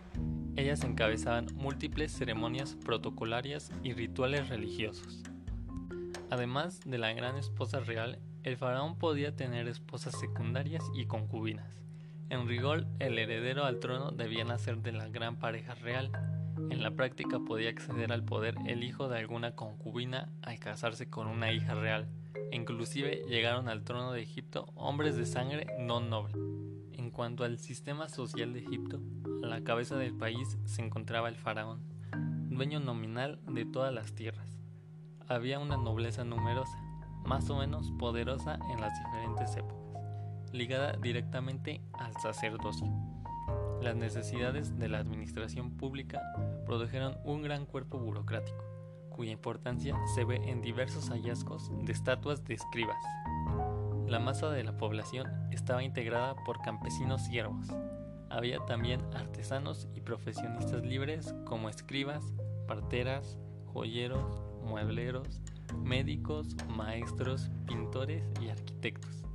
Ellas 0.57 0.83
encabezaban 0.85 1.47
múltiples 1.55 2.13
ceremonias 2.13 2.77
protocolarias 2.85 3.71
y 3.83 3.93
rituales 3.93 4.49
religiosos. 4.49 5.23
Además 6.31 6.81
de 6.85 6.99
la 6.99 7.13
gran 7.13 7.37
esposa 7.37 7.81
real, 7.81 8.19
el 8.43 8.57
faraón 8.57 8.97
podía 8.97 9.37
tener 9.37 9.69
esposas 9.69 10.19
secundarias 10.19 10.85
y 10.95 11.07
concubinas. 11.07 11.81
En 12.31 12.47
rigor, 12.47 12.87
el 13.01 13.19
heredero 13.19 13.65
al 13.65 13.81
trono 13.81 14.13
debía 14.13 14.45
nacer 14.45 14.79
de 14.79 14.93
la 14.93 15.09
gran 15.09 15.37
pareja 15.37 15.75
real, 15.75 16.13
en 16.69 16.83
la 16.83 16.93
práctica 16.93 17.41
podía 17.41 17.71
acceder 17.71 18.13
al 18.13 18.25
poder 18.25 18.55
el 18.67 18.85
hijo 18.85 19.09
de 19.09 19.19
alguna 19.19 19.57
concubina 19.57 20.29
al 20.43 20.59
casarse 20.59 21.09
con 21.09 21.27
una 21.27 21.53
hija 21.53 21.75
real. 21.75 22.09
Inclusive 22.53 23.23
llegaron 23.29 23.69
al 23.69 23.85
trono 23.85 24.13
de 24.13 24.23
Egipto 24.23 24.67
hombres 24.75 25.17
de 25.17 25.27
sangre 25.27 25.67
no 25.79 26.01
noble. 26.01 26.35
En 26.93 27.11
cuanto 27.11 27.45
al 27.45 27.59
sistema 27.59 28.09
social 28.09 28.53
de 28.53 28.61
Egipto, 28.61 29.01
a 29.43 29.47
la 29.47 29.63
cabeza 29.65 29.97
del 29.97 30.15
país 30.15 30.59
se 30.65 30.83
encontraba 30.83 31.29
el 31.29 31.37
faraón, 31.37 31.83
dueño 32.51 32.81
nominal 32.81 33.41
de 33.47 33.65
todas 33.65 33.93
las 33.93 34.15
tierras. 34.15 34.59
Había 35.27 35.59
una 35.59 35.77
nobleza 35.77 36.25
numerosa, 36.25 36.79
más 37.25 37.49
o 37.51 37.57
menos 37.57 37.91
poderosa 37.99 38.59
en 38.71 38.81
las 38.81 38.93
diferentes 39.05 39.57
épocas, 39.57 40.03
ligada 40.53 40.93
directamente 40.93 41.81
al 41.95 42.13
sacerdocio. 42.21 42.87
Las 43.81 43.97
necesidades 43.97 44.79
de 44.79 44.89
la 44.89 44.99
administración 44.99 45.77
pública 45.77 46.21
produjeron 46.67 47.17
un 47.25 47.43
gran 47.43 47.65
cuerpo 47.65 47.99
burocrático, 47.99 48.70
cuya 49.21 49.33
importancia 49.33 49.95
se 50.15 50.25
ve 50.25 50.37
en 50.47 50.63
diversos 50.63 51.11
hallazgos 51.11 51.71
de 51.85 51.93
estatuas 51.93 52.43
de 52.47 52.55
escribas. 52.55 52.97
La 54.07 54.19
masa 54.19 54.49
de 54.49 54.65
la 54.65 54.79
población 54.79 55.29
estaba 55.51 55.83
integrada 55.83 56.37
por 56.47 56.63
campesinos 56.63 57.27
siervos, 57.27 57.67
Había 58.31 58.65
también 58.65 59.03
artesanos 59.15 59.89
y 59.95 60.01
profesionistas 60.01 60.83
libres 60.87 61.35
como 61.45 61.69
escribas, 61.69 62.33
parteras, 62.67 63.39
joyeros, 63.67 64.41
muebleros, 64.63 65.43
médicos, 65.77 66.57
maestros, 66.67 67.51
pintores 67.67 68.25
y 68.41 68.49
arquitectos. 68.49 69.27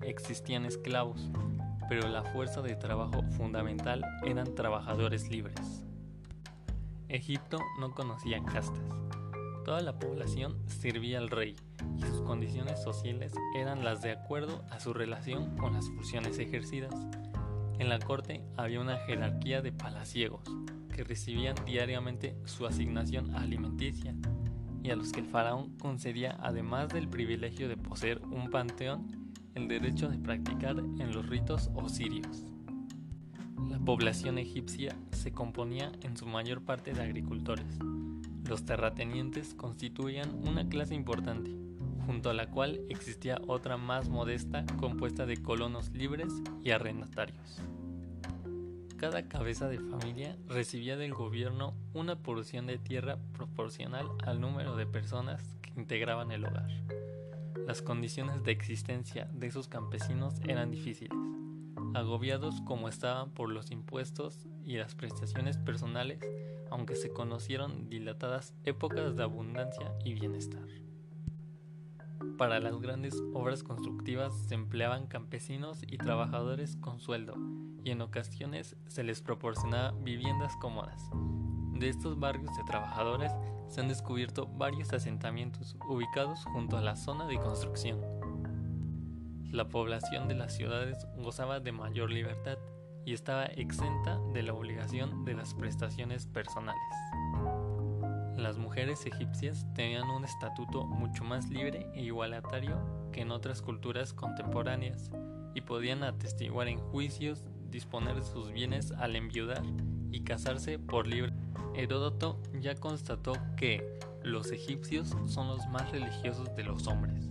Existían 0.00 0.66
esclavos, 0.66 1.30
pero 1.88 2.08
la 2.08 2.24
fuerza 2.24 2.62
de 2.62 2.74
trabajo 2.74 3.22
fundamental 3.36 4.04
eran 4.24 4.56
trabajadores 4.56 5.30
libres. 5.30 5.84
Egipto 7.08 7.58
no 7.78 7.94
conocía 7.94 8.42
castas. 8.42 9.00
Toda 9.64 9.80
la 9.82 9.98
población 9.98 10.56
servía 10.66 11.18
al 11.18 11.28
rey 11.28 11.54
y 11.98 12.02
sus 12.02 12.22
condiciones 12.22 12.82
sociales 12.82 13.32
eran 13.54 13.84
las 13.84 14.02
de 14.02 14.12
acuerdo 14.12 14.64
a 14.70 14.80
su 14.80 14.92
relación 14.92 15.56
con 15.56 15.74
las 15.74 15.86
funciones 15.88 16.38
ejercidas. 16.38 16.94
En 17.78 17.88
la 17.88 17.98
corte 17.98 18.42
había 18.56 18.80
una 18.80 18.96
jerarquía 18.98 19.62
de 19.62 19.72
palaciegos 19.72 20.42
que 20.94 21.04
recibían 21.04 21.54
diariamente 21.66 22.36
su 22.44 22.66
asignación 22.66 23.34
alimenticia 23.34 24.14
y 24.82 24.90
a 24.90 24.96
los 24.96 25.12
que 25.12 25.20
el 25.20 25.26
faraón 25.26 25.76
concedía, 25.78 26.38
además 26.40 26.88
del 26.88 27.08
privilegio 27.08 27.68
de 27.68 27.76
poseer 27.76 28.22
un 28.30 28.50
panteón, 28.50 29.32
el 29.54 29.68
derecho 29.68 30.08
de 30.08 30.18
practicar 30.18 30.78
en 30.78 31.12
los 31.12 31.28
ritos 31.28 31.70
osirios. 31.74 32.44
La 33.68 33.78
población 33.78 34.38
egipcia 34.38 34.96
se 35.10 35.32
componía 35.32 35.92
en 36.02 36.16
su 36.16 36.26
mayor 36.26 36.62
parte 36.62 36.92
de 36.92 37.02
agricultores. 37.02 37.78
Los 38.50 38.64
terratenientes 38.64 39.54
constituían 39.54 40.34
una 40.44 40.68
clase 40.68 40.96
importante, 40.96 41.52
junto 42.04 42.30
a 42.30 42.34
la 42.34 42.50
cual 42.50 42.80
existía 42.88 43.40
otra 43.46 43.76
más 43.76 44.08
modesta 44.08 44.66
compuesta 44.80 45.24
de 45.24 45.36
colonos 45.36 45.90
libres 45.92 46.32
y 46.64 46.72
arrendatarios. 46.72 47.62
Cada 48.96 49.28
cabeza 49.28 49.68
de 49.68 49.78
familia 49.78 50.36
recibía 50.48 50.96
del 50.96 51.14
gobierno 51.14 51.74
una 51.94 52.16
porción 52.16 52.66
de 52.66 52.78
tierra 52.78 53.18
proporcional 53.34 54.08
al 54.24 54.40
número 54.40 54.74
de 54.74 54.84
personas 54.84 55.54
que 55.62 55.70
integraban 55.76 56.32
el 56.32 56.44
hogar. 56.44 56.70
Las 57.68 57.82
condiciones 57.82 58.42
de 58.42 58.50
existencia 58.50 59.30
de 59.32 59.46
esos 59.46 59.68
campesinos 59.68 60.34
eran 60.48 60.72
difíciles, 60.72 61.16
agobiados 61.94 62.60
como 62.62 62.88
estaban 62.88 63.30
por 63.30 63.48
los 63.48 63.70
impuestos 63.70 64.48
y 64.64 64.76
las 64.76 64.96
prestaciones 64.96 65.56
personales, 65.56 66.18
aunque 66.70 66.96
se 66.96 67.12
conocieron 67.12 67.88
dilatadas 67.88 68.54
épocas 68.64 69.16
de 69.16 69.22
abundancia 69.22 69.92
y 70.04 70.14
bienestar. 70.14 70.66
Para 72.36 72.60
las 72.60 72.80
grandes 72.80 73.14
obras 73.34 73.62
constructivas 73.62 74.32
se 74.48 74.54
empleaban 74.54 75.06
campesinos 75.06 75.82
y 75.82 75.98
trabajadores 75.98 76.76
con 76.76 77.00
sueldo, 77.00 77.34
y 77.84 77.90
en 77.90 78.00
ocasiones 78.02 78.76
se 78.86 79.02
les 79.02 79.22
proporcionaba 79.22 79.92
viviendas 79.92 80.54
cómodas. 80.56 81.10
De 81.74 81.88
estos 81.88 82.18
barrios 82.18 82.54
de 82.56 82.64
trabajadores 82.64 83.32
se 83.68 83.80
han 83.80 83.88
descubierto 83.88 84.46
varios 84.46 84.92
asentamientos 84.92 85.76
ubicados 85.88 86.44
junto 86.44 86.76
a 86.76 86.82
la 86.82 86.96
zona 86.96 87.26
de 87.26 87.38
construcción. 87.38 88.00
La 89.50 89.68
población 89.68 90.28
de 90.28 90.34
las 90.34 90.54
ciudades 90.54 91.06
gozaba 91.16 91.60
de 91.60 91.72
mayor 91.72 92.10
libertad 92.10 92.58
y 93.04 93.14
estaba 93.14 93.46
exenta 93.46 94.18
de 94.32 94.42
la 94.42 94.54
obligación 94.54 95.24
de 95.24 95.34
las 95.34 95.54
prestaciones 95.54 96.26
personales. 96.26 96.80
Las 98.36 98.56
mujeres 98.56 99.04
egipcias 99.04 99.66
tenían 99.74 100.08
un 100.08 100.24
estatuto 100.24 100.84
mucho 100.86 101.24
más 101.24 101.48
libre 101.50 101.86
e 101.94 102.02
igualatario 102.02 102.78
que 103.12 103.20
en 103.20 103.30
otras 103.30 103.60
culturas 103.60 104.12
contemporáneas 104.12 105.10
y 105.54 105.60
podían 105.60 106.02
atestiguar 106.04 106.68
en 106.68 106.78
juicios 106.78 107.44
disponer 107.70 108.16
de 108.16 108.22
sus 108.22 108.50
bienes 108.50 108.92
al 108.92 109.16
enviudar 109.16 109.62
y 110.10 110.22
casarse 110.22 110.78
por 110.78 111.06
libre. 111.06 111.32
Heródoto 111.74 112.40
ya 112.60 112.74
constató 112.74 113.34
que 113.56 113.98
los 114.22 114.50
egipcios 114.52 115.14
son 115.26 115.48
los 115.48 115.66
más 115.68 115.90
religiosos 115.90 116.54
de 116.56 116.64
los 116.64 116.86
hombres. 116.86 117.30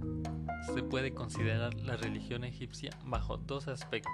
Se 0.73 0.83
puede 0.83 1.13
considerar 1.13 1.73
la 1.75 1.97
religión 1.97 2.43
egipcia 2.43 2.91
bajo 3.05 3.37
dos 3.37 3.67
aspectos, 3.67 4.13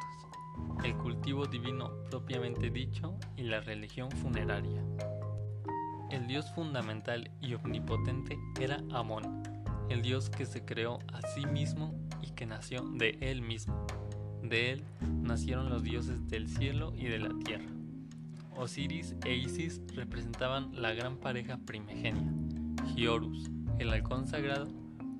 el 0.83 0.95
cultivo 0.97 1.45
divino 1.45 1.91
propiamente 2.09 2.69
dicho 2.69 3.17
y 3.37 3.43
la 3.43 3.61
religión 3.61 4.11
funeraria. 4.11 4.83
El 6.11 6.27
dios 6.27 6.51
fundamental 6.53 7.31
y 7.41 7.55
omnipotente 7.55 8.37
era 8.59 8.83
Amón, 8.91 9.43
el 9.89 10.01
dios 10.01 10.29
que 10.29 10.45
se 10.45 10.63
creó 10.63 10.99
a 11.11 11.21
sí 11.27 11.45
mismo 11.45 11.93
y 12.21 12.31
que 12.31 12.45
nació 12.45 12.81
de 12.81 13.17
él 13.21 13.41
mismo. 13.41 13.85
De 14.43 14.71
él 14.71 14.83
nacieron 15.21 15.69
los 15.69 15.83
dioses 15.83 16.27
del 16.27 16.47
cielo 16.47 16.93
y 16.95 17.05
de 17.05 17.19
la 17.19 17.29
tierra. 17.43 17.65
Osiris 18.55 19.15
e 19.25 19.35
Isis 19.35 19.81
representaban 19.95 20.81
la 20.81 20.93
gran 20.93 21.17
pareja 21.17 21.57
primigenia, 21.65 22.31
Giorus, 22.95 23.49
el 23.79 23.89
halcón 23.89 24.27
sagrado, 24.27 24.67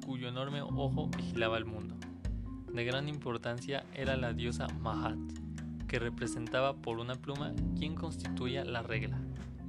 cuyo 0.06 0.30
enorme 0.30 0.62
ojo 0.62 1.10
vigilaba 1.18 1.58
el 1.58 1.66
mundo. 1.66 1.95
De 2.76 2.84
gran 2.84 3.08
importancia 3.08 3.86
era 3.94 4.18
la 4.18 4.34
diosa 4.34 4.68
Mahat, 4.82 5.18
que 5.88 5.98
representaba 5.98 6.76
por 6.76 7.00
una 7.00 7.16
pluma 7.16 7.54
quien 7.78 7.96
constituía 7.96 8.66
la 8.66 8.82
regla, 8.82 9.18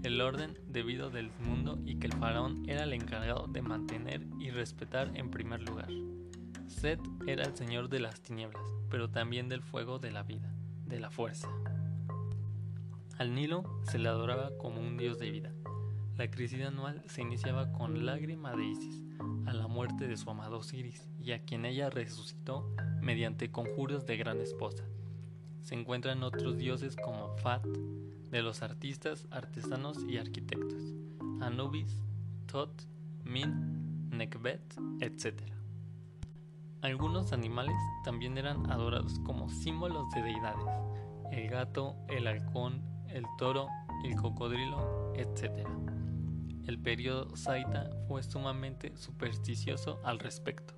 el 0.03 0.21
orden 0.21 0.59
debido 0.67 1.09
del 1.09 1.31
mundo 1.39 1.79
y 1.87 2.01
que 2.01 2.09
el 2.09 2.15
faraón 2.15 2.69
era 2.69 2.83
el 2.83 2.93
encargado 2.93 3.47
de 3.47 3.63
mantener 3.63 4.27
y 4.41 4.51
respetar 4.51 5.13
en 5.15 5.31
primer 5.31 5.63
lugar. 5.63 5.87
Set 6.67 6.99
era 7.29 7.45
el 7.45 7.55
señor 7.55 7.89
de 7.91 8.01
las 8.01 8.23
tinieblas, 8.23 8.65
pero 8.91 9.09
también 9.09 9.49
del 9.49 9.63
fuego 9.63 10.01
de 10.01 10.11
la 10.11 10.25
vida, 10.25 10.53
de 10.85 10.99
la 10.99 11.13
fuerza. 11.13 11.49
Al 13.19 13.37
Nilo 13.37 13.83
se 13.85 14.01
le 14.01 14.09
adoraba 14.09 14.51
como 14.59 14.81
un 14.81 14.97
dios 14.97 15.21
de 15.21 15.31
vida. 15.31 15.53
La 16.17 16.29
crisis 16.29 16.65
anual 16.65 17.05
se 17.07 17.23
iniciaba 17.23 17.71
con 17.71 18.05
lágrima 18.05 18.57
de 18.57 18.65
Isis, 18.65 19.06
a 19.47 19.53
la 19.53 19.67
muerte 19.67 20.09
de 20.09 20.17
su 20.17 20.31
amado 20.31 20.59
Osiris, 20.59 21.09
y 21.21 21.33
a 21.33 21.43
quien 21.43 21.65
ella 21.65 21.91
resucitó 21.91 22.71
mediante 23.01 23.51
conjuros 23.51 24.07
de 24.07 24.17
gran 24.17 24.41
esposa. 24.41 24.85
Se 25.63 25.75
encuentran 25.75 26.23
otros 26.23 26.59
dioses 26.59 26.97
como 26.97 27.37
Fat, 27.39 27.67
de 28.31 28.43
los 28.43 28.63
artistas, 28.63 29.27
artesanos 29.31 30.05
y 30.09 30.19
arquitectos, 30.19 30.83
Anubis, 31.41 32.03
Tot, 32.47 32.71
Min, 33.25 34.09
Nekbet, 34.11 34.63
etc. 35.01 35.41
Algunos 36.83 37.33
animales 37.33 37.77
también 38.05 38.39
eran 38.39 38.71
adorados 38.71 39.19
como 39.21 39.49
símbolos 39.49 40.11
de 40.11 40.23
deidades, 40.23 40.67
el 41.33 41.49
gato, 41.49 41.97
el 42.09 42.27
halcón, 42.27 42.83
el 43.09 43.25
toro, 43.39 43.69
el 44.05 44.15
cocodrilo, 44.17 45.13
etc. 45.17 45.67
El 46.67 46.81
periodo 46.81 47.37
Saita 47.37 47.91
fue 48.09 48.25
sumamente 48.25 48.97
supersticioso 48.97 50.01
al 50.03 50.19
respecto. 50.19 50.75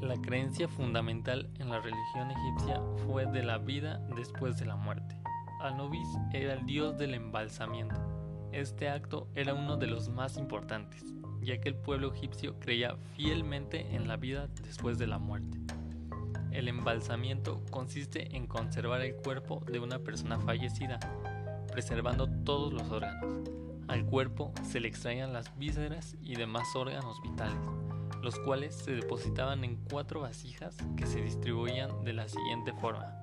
La 0.00 0.14
creencia 0.22 0.68
fundamental 0.68 1.50
en 1.58 1.68
la 1.68 1.80
religión 1.80 2.30
egipcia 2.30 2.80
fue 3.04 3.26
de 3.26 3.42
la 3.42 3.58
vida 3.58 3.98
después 4.14 4.56
de 4.56 4.66
la 4.66 4.76
muerte. 4.76 5.16
Anubis 5.60 6.06
era 6.32 6.52
el 6.52 6.64
dios 6.64 6.96
del 6.96 7.14
embalsamiento. 7.14 8.00
Este 8.52 8.88
acto 8.88 9.26
era 9.34 9.52
uno 9.52 9.76
de 9.78 9.88
los 9.88 10.08
más 10.08 10.36
importantes, 10.36 11.02
ya 11.42 11.60
que 11.60 11.70
el 11.70 11.74
pueblo 11.74 12.14
egipcio 12.14 12.56
creía 12.60 12.96
fielmente 13.16 13.96
en 13.96 14.06
la 14.06 14.16
vida 14.16 14.46
después 14.62 14.96
de 14.96 15.08
la 15.08 15.18
muerte. 15.18 15.58
El 16.52 16.68
embalsamiento 16.68 17.64
consiste 17.72 18.36
en 18.36 18.46
conservar 18.46 19.00
el 19.00 19.16
cuerpo 19.16 19.64
de 19.66 19.80
una 19.80 19.98
persona 19.98 20.38
fallecida, 20.38 21.00
preservando 21.72 22.28
todos 22.44 22.72
los 22.72 22.88
órganos. 22.92 23.65
Al 23.88 24.04
cuerpo 24.04 24.52
se 24.62 24.80
le 24.80 24.88
extraían 24.88 25.32
las 25.32 25.56
vísceras 25.58 26.16
y 26.20 26.36
demás 26.36 26.74
órganos 26.74 27.20
vitales, 27.22 27.58
los 28.22 28.38
cuales 28.40 28.74
se 28.74 28.92
depositaban 28.92 29.64
en 29.64 29.76
cuatro 29.76 30.20
vasijas 30.20 30.76
que 30.96 31.06
se 31.06 31.22
distribuían 31.22 32.04
de 32.04 32.12
la 32.12 32.28
siguiente 32.28 32.72
forma. 32.72 33.14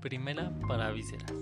Primera 0.00 0.52
para 0.68 0.90
vísceras, 0.90 1.32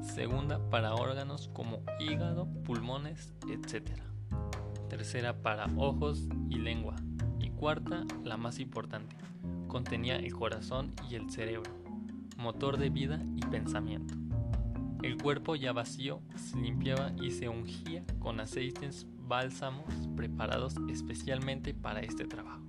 segunda 0.00 0.70
para 0.70 0.94
órganos 0.94 1.48
como 1.52 1.82
hígado, 2.00 2.46
pulmones, 2.64 3.32
etc 3.50 4.12
tercera 4.92 5.40
para 5.40 5.70
ojos 5.78 6.28
y 6.50 6.56
lengua, 6.56 6.94
y 7.40 7.48
cuarta, 7.48 8.04
la 8.24 8.36
más 8.36 8.58
importante, 8.58 9.16
contenía 9.66 10.16
el 10.16 10.34
corazón 10.34 10.94
y 11.08 11.14
el 11.14 11.30
cerebro, 11.30 11.72
motor 12.36 12.76
de 12.76 12.90
vida 12.90 13.18
y 13.34 13.40
pensamiento. 13.40 14.21
El 15.02 15.16
cuerpo 15.20 15.56
ya 15.56 15.72
vacío 15.72 16.22
se 16.36 16.56
limpiaba 16.58 17.12
y 17.20 17.32
se 17.32 17.48
ungía 17.48 18.04
con 18.20 18.38
aceites 18.38 19.06
bálsamos 19.18 19.84
preparados 20.14 20.74
especialmente 20.88 21.74
para 21.74 22.00
este 22.00 22.24
trabajo. 22.24 22.62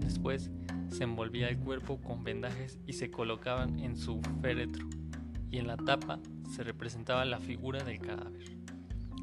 Después 0.00 0.50
se 0.88 1.04
envolvía 1.04 1.48
el 1.48 1.58
cuerpo 1.58 2.00
con 2.00 2.24
vendajes 2.24 2.78
y 2.86 2.94
se 2.94 3.10
colocaban 3.10 3.78
en 3.78 3.96
su 3.96 4.20
féretro, 4.40 4.88
y 5.50 5.58
en 5.58 5.68
la 5.68 5.76
tapa 5.76 6.18
se 6.50 6.64
representaba 6.64 7.24
la 7.24 7.38
figura 7.38 7.84
del 7.84 8.00
cadáver. 8.00 8.56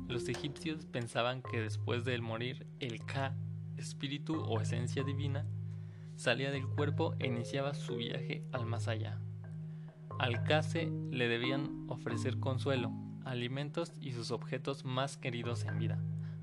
Los 0.08 0.30
egipcios 0.30 0.86
pensaban 0.86 1.42
que 1.42 1.60
después 1.60 2.06
de 2.06 2.20
morir, 2.20 2.66
el 2.80 3.06
Ka, 3.06 3.36
espíritu 3.78 4.42
o 4.42 4.62
esencia 4.62 5.04
divina, 5.04 5.46
salía 6.16 6.52
del 6.52 6.68
cuerpo 6.68 7.16
e 7.20 7.28
iniciaba 7.28 7.74
su 7.74 7.98
viaje 7.98 8.44
al 8.52 8.66
más 8.66 8.88
allá. 8.88 9.20
Al 10.20 10.44
case 10.44 10.92
le 11.12 11.30
debían 11.30 11.86
ofrecer 11.88 12.40
consuelo, 12.40 12.92
alimentos 13.24 13.94
y 14.02 14.12
sus 14.12 14.32
objetos 14.32 14.84
más 14.84 15.16
queridos 15.16 15.64
en 15.64 15.80
vida, 15.80 15.98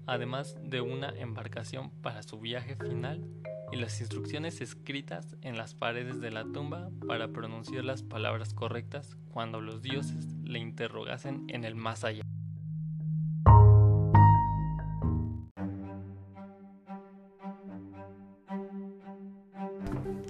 además 0.06 0.56
de 0.64 0.80
una 0.80 1.10
embarcación 1.10 1.90
para 2.00 2.22
su 2.22 2.40
viaje 2.40 2.74
final 2.76 3.28
y 3.70 3.76
las 3.76 4.00
instrucciones 4.00 4.62
escritas 4.62 5.36
en 5.42 5.58
las 5.58 5.74
paredes 5.74 6.22
de 6.22 6.30
la 6.30 6.44
tumba 6.44 6.88
para 7.06 7.28
pronunciar 7.28 7.84
las 7.84 8.02
palabras 8.02 8.54
correctas 8.54 9.18
cuando 9.30 9.60
los 9.60 9.82
dioses 9.82 10.24
le 10.42 10.58
interrogasen 10.58 11.44
en 11.48 11.64
el 11.64 11.74
más 11.74 12.02
allá. 12.02 12.22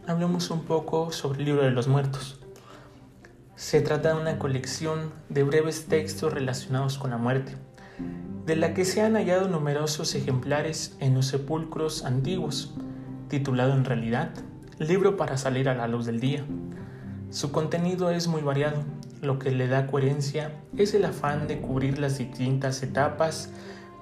Hablemos 0.09 0.51
un 0.51 0.65
poco 0.65 1.13
sobre 1.13 1.39
el 1.39 1.45
libro 1.45 1.63
de 1.63 1.71
los 1.71 1.87
muertos. 1.87 2.41
Se 3.57 3.81
trata 3.81 4.13
de 4.13 4.21
una 4.21 4.39
colección 4.39 5.13
de 5.31 5.43
breves 5.43 5.87
textos 5.87 6.31
relacionados 6.31 6.99
con 6.99 7.09
la 7.09 7.17
muerte, 7.17 7.57
de 8.45 8.55
la 8.55 8.75
que 8.75 8.85
se 8.85 9.01
han 9.01 9.15
hallado 9.15 9.49
numerosos 9.49 10.15
ejemplares 10.15 10.95
en 11.01 11.15
los 11.15 11.29
sepulcros 11.29 12.05
antiguos, 12.05 12.75
titulado 13.29 13.73
en 13.73 13.87
realidad 13.87 14.29
Libro 14.79 15.17
para 15.17 15.39
salir 15.39 15.71
a 15.71 15.75
la 15.75 15.89
luz 15.89 16.05
del 16.05 16.21
día. 16.21 16.45
Su 17.31 17.51
contenido 17.51 18.11
es 18.11 18.29
muy 18.29 18.43
variado, 18.43 18.85
lo 19.23 19.39
que 19.39 19.51
le 19.51 19.69
da 19.69 19.87
coherencia 19.87 20.53
es 20.77 20.93
el 20.93 21.07
afán 21.07 21.49
de 21.49 21.63
cubrir 21.63 21.99
las 21.99 22.19
distintas 22.19 22.83
etapas 22.83 23.49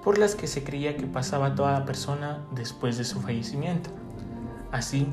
por 0.03 0.17
las 0.17 0.35
que 0.35 0.47
se 0.47 0.65
creía 0.65 0.97
que 0.97 1.07
pasaba 1.07 1.55
toda 1.55 1.85
persona 1.85 2.45
después 2.53 2.97
de 2.97 3.05
su 3.05 3.21
fallecimiento. 3.21 3.89
Así, 4.73 5.07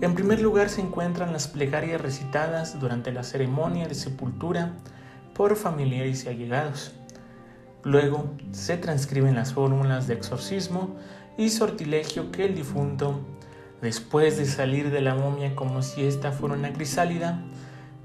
en 0.00 0.14
primer 0.14 0.40
lugar 0.40 0.68
se 0.68 0.80
encuentran 0.80 1.32
las 1.32 1.48
plegarias 1.48 2.00
recitadas 2.00 2.78
durante 2.80 3.12
la 3.12 3.22
ceremonia 3.22 3.86
de 3.86 3.94
sepultura 3.94 4.72
por 5.34 5.56
familiares 5.56 6.24
y 6.24 6.28
allegados. 6.28 6.92
Luego 7.82 8.30
se 8.52 8.76
transcriben 8.76 9.34
las 9.34 9.52
fórmulas 9.52 10.06
de 10.06 10.14
exorcismo 10.14 10.96
y 11.36 11.50
sortilegio 11.50 12.32
que 12.32 12.46
el 12.46 12.54
difunto, 12.54 13.20
después 13.82 14.38
de 14.38 14.46
salir 14.46 14.90
de 14.90 15.00
la 15.00 15.14
momia 15.14 15.54
como 15.54 15.82
si 15.82 16.04
ésta 16.04 16.32
fuera 16.32 16.54
una 16.54 16.72
crisálida, 16.72 17.42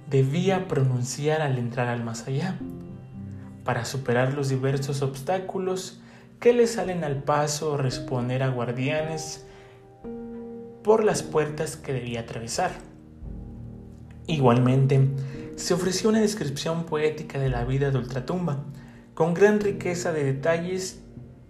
debía 0.09 0.67
pronunciar 0.67 1.41
al 1.41 1.57
entrar 1.57 1.87
al 1.87 2.03
más 2.03 2.27
allá, 2.27 2.57
para 3.63 3.85
superar 3.85 4.33
los 4.33 4.49
diversos 4.49 5.01
obstáculos 5.01 6.01
que 6.39 6.53
le 6.53 6.67
salen 6.67 7.03
al 7.03 7.23
paso 7.23 7.77
responder 7.77 8.43
a 8.43 8.49
guardianes 8.49 9.45
por 10.83 11.03
las 11.03 11.23
puertas 11.23 11.75
que 11.75 11.93
debía 11.93 12.21
atravesar. 12.21 12.71
Igualmente, 14.27 15.09
se 15.55 15.73
ofreció 15.73 16.09
una 16.09 16.21
descripción 16.21 16.85
poética 16.85 17.39
de 17.39 17.49
la 17.49 17.65
vida 17.65 17.91
de 17.91 17.97
Ultratumba, 17.97 18.63
con 19.13 19.33
gran 19.33 19.59
riqueza 19.59 20.13
de 20.13 20.23
detalles 20.23 21.01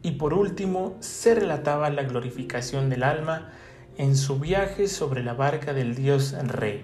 y 0.02 0.12
por 0.12 0.34
último 0.34 0.98
se 1.00 1.36
relataba 1.36 1.90
la 1.90 2.04
glorificación 2.04 2.90
del 2.90 3.04
alma 3.04 3.52
en 3.98 4.16
su 4.16 4.40
viaje 4.40 4.88
sobre 4.88 5.24
la 5.24 5.34
barca 5.34 5.74
del 5.74 5.94
dios 5.94 6.34
Re, 6.48 6.82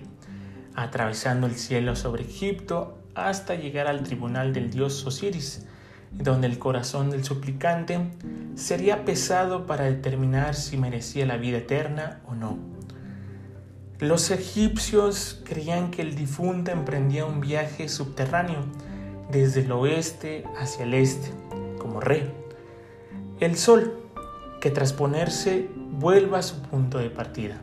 atravesando 0.76 1.48
el 1.48 1.56
cielo 1.56 1.96
sobre 1.96 2.24
Egipto 2.26 3.00
hasta 3.16 3.56
llegar 3.56 3.88
al 3.88 4.04
tribunal 4.04 4.54
del 4.54 4.70
dios 4.70 5.06
Osiris, 5.06 5.66
donde 6.18 6.48
el 6.48 6.60
corazón 6.60 7.10
del 7.10 7.24
suplicante 7.24 8.00
sería 8.56 9.06
pesado 9.06 9.66
para 9.66 9.86
determinar 9.86 10.56
si 10.56 10.78
merecía 10.78 11.26
la 11.26 11.38
vida 11.38 11.58
eterna 11.58 12.22
o 12.28 12.36
no. 12.36 12.58
Los 14.00 14.32
egipcios 14.32 15.42
creían 15.46 15.92
que 15.92 16.02
el 16.02 16.16
difunto 16.16 16.72
emprendía 16.72 17.26
un 17.26 17.40
viaje 17.42 17.88
subterráneo 17.90 18.60
desde 19.32 19.62
el 19.62 19.72
oeste 19.72 20.44
hacia 20.58 20.84
el 20.84 20.94
este, 20.94 21.32
como 21.80 22.02
Re 22.02 22.46
el 23.40 23.58
sol, 23.58 23.94
que 24.62 24.72
tras 24.72 24.94
ponerse 24.94 25.70
vuelva 25.76 26.40
a 26.40 26.42
su 26.42 26.62
punto 26.62 27.00
de 27.00 27.10
partida. 27.10 27.62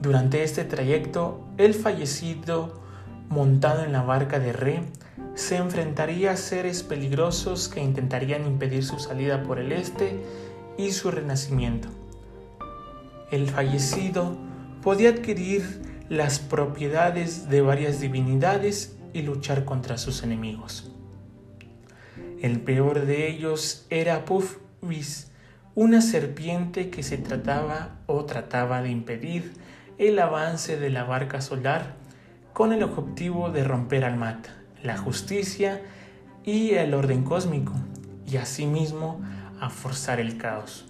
Durante 0.00 0.42
este 0.42 0.64
trayecto, 0.64 1.46
el 1.58 1.74
fallecido, 1.74 2.80
montado 3.28 3.84
en 3.84 3.92
la 3.92 4.02
barca 4.02 4.38
de 4.38 4.54
Re, 4.54 4.82
se 5.34 5.56
enfrentaría 5.56 6.32
a 6.32 6.36
seres 6.36 6.82
peligrosos 6.82 7.68
que 7.68 7.82
intentarían 7.82 8.46
impedir 8.46 8.84
su 8.84 8.98
salida 8.98 9.42
por 9.42 9.58
el 9.58 9.72
este 9.72 10.20
y 10.76 10.90
su 10.92 11.10
renacimiento. 11.10 11.88
El 13.30 13.48
fallecido 13.48 14.36
podía 14.82 15.10
adquirir 15.10 15.82
las 16.08 16.40
propiedades 16.40 17.48
de 17.48 17.60
varias 17.60 18.00
divinidades 18.00 18.96
y 19.12 19.22
luchar 19.22 19.64
contra 19.64 19.98
sus 19.98 20.22
enemigos. 20.22 20.90
El 22.42 22.60
peor 22.60 23.06
de 23.06 23.28
ellos 23.28 23.86
era 23.90 24.24
Puff, 24.24 24.56
una 25.74 26.00
serpiente 26.00 26.90
que 26.90 27.02
se 27.02 27.18
trataba 27.18 28.00
o 28.06 28.24
trataba 28.24 28.82
de 28.82 28.90
impedir 28.90 29.52
el 29.98 30.18
avance 30.18 30.78
de 30.78 30.90
la 30.90 31.04
barca 31.04 31.40
solar 31.40 31.94
con 32.52 32.72
el 32.72 32.82
objetivo 32.82 33.50
de 33.50 33.62
romper 33.62 34.04
al 34.04 34.16
mat, 34.16 34.48
la 34.82 34.96
justicia 34.96 35.82
y 36.44 36.70
el 36.70 36.94
orden 36.94 37.24
cósmico, 37.24 37.72
y 38.26 38.36
asimismo 38.36 39.20
a 39.60 39.70
forzar 39.70 40.20
el 40.20 40.38
caos. 40.38 40.86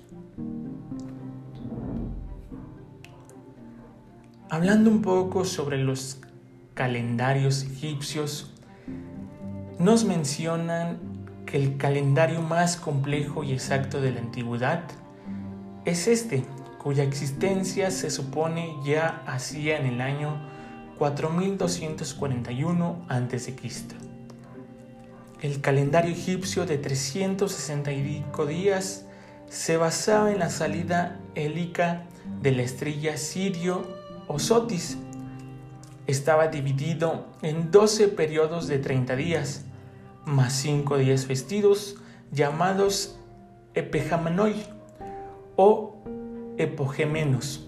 Hablando 4.48 4.90
un 4.90 5.02
poco 5.02 5.44
sobre 5.44 5.78
los 5.78 6.20
calendarios 6.74 7.64
egipcios, 7.64 8.52
nos 9.78 10.04
mencionan 10.04 10.98
el 11.52 11.76
calendario 11.76 12.42
más 12.42 12.76
complejo 12.76 13.44
y 13.44 13.52
exacto 13.52 14.00
de 14.00 14.12
la 14.12 14.20
antigüedad 14.20 14.84
es 15.84 16.08
este, 16.08 16.44
cuya 16.78 17.04
existencia 17.04 17.90
se 17.90 18.10
supone 18.10 18.74
ya 18.84 19.22
hacía 19.26 19.78
en 19.78 19.86
el 19.86 20.00
año 20.00 20.40
4241 21.00 23.04
a.C. 23.08 23.54
El 25.40 25.60
calendario 25.62 26.12
egipcio 26.12 26.66
de 26.66 26.76
365 26.76 28.44
días 28.44 29.06
se 29.48 29.78
basaba 29.78 30.30
en 30.30 30.40
la 30.40 30.50
salida 30.50 31.18
hélica 31.34 32.04
de 32.42 32.52
la 32.52 32.60
estrella 32.60 33.16
Sirio 33.16 33.86
o 34.28 34.38
Sotis. 34.38 34.98
Estaba 36.06 36.48
dividido 36.48 37.28
en 37.40 37.70
12 37.70 38.08
periodos 38.08 38.68
de 38.68 38.78
30 38.78 39.16
días 39.16 39.64
más 40.26 40.52
cinco 40.52 40.98
días 40.98 41.26
vestidos 41.26 41.96
llamados 42.30 43.18
Epejamanoi 43.72 44.66
o 45.56 45.96
Epogemenos. 46.58 47.66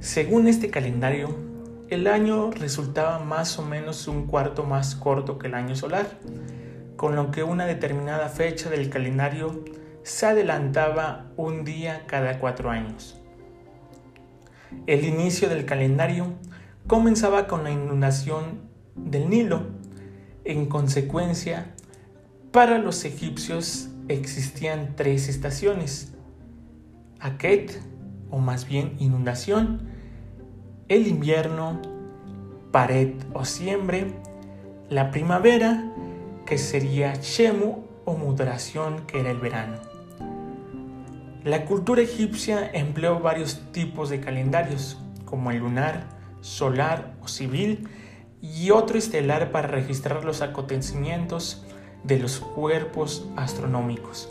Según 0.00 0.48
este 0.48 0.68
calendario, 0.68 1.51
el 1.92 2.06
año 2.06 2.50
resultaba 2.50 3.18
más 3.18 3.58
o 3.58 3.62
menos 3.62 4.08
un 4.08 4.26
cuarto 4.26 4.64
más 4.64 4.94
corto 4.94 5.38
que 5.38 5.48
el 5.48 5.54
año 5.54 5.76
solar, 5.76 6.06
con 6.96 7.16
lo 7.16 7.30
que 7.30 7.42
una 7.42 7.66
determinada 7.66 8.30
fecha 8.30 8.70
del 8.70 8.88
calendario 8.88 9.62
se 10.02 10.24
adelantaba 10.24 11.30
un 11.36 11.64
día 11.64 12.04
cada 12.06 12.38
cuatro 12.38 12.70
años. 12.70 13.20
El 14.86 15.04
inicio 15.04 15.50
del 15.50 15.66
calendario 15.66 16.32
comenzaba 16.86 17.46
con 17.46 17.62
la 17.62 17.70
inundación 17.70 18.62
del 18.94 19.28
Nilo, 19.28 19.66
en 20.44 20.66
consecuencia, 20.66 21.74
para 22.52 22.78
los 22.78 23.04
egipcios 23.04 23.90
existían 24.08 24.94
tres 24.96 25.28
estaciones. 25.28 26.14
Aket, 27.20 27.80
o 28.30 28.38
más 28.38 28.66
bien 28.66 28.96
inundación, 28.98 29.91
el 30.88 31.06
invierno, 31.06 31.80
pared 32.70 33.14
o 33.32 33.44
siembre, 33.44 34.12
la 34.88 35.10
primavera, 35.10 35.92
que 36.46 36.58
sería 36.58 37.14
Shemu 37.14 37.84
o 38.04 38.16
mudración, 38.16 39.06
que 39.06 39.20
era 39.20 39.30
el 39.30 39.38
verano. 39.38 39.78
La 41.44 41.64
cultura 41.64 42.02
egipcia 42.02 42.70
empleó 42.72 43.20
varios 43.20 43.72
tipos 43.72 44.10
de 44.10 44.20
calendarios, 44.20 44.98
como 45.24 45.50
el 45.50 45.58
lunar, 45.58 46.04
solar 46.40 47.14
o 47.22 47.28
civil, 47.28 47.88
y 48.40 48.70
otro 48.70 48.98
estelar 48.98 49.52
para 49.52 49.68
registrar 49.68 50.24
los 50.24 50.42
acontecimientos 50.42 51.64
de 52.04 52.18
los 52.18 52.40
cuerpos 52.40 53.28
astronómicos, 53.36 54.28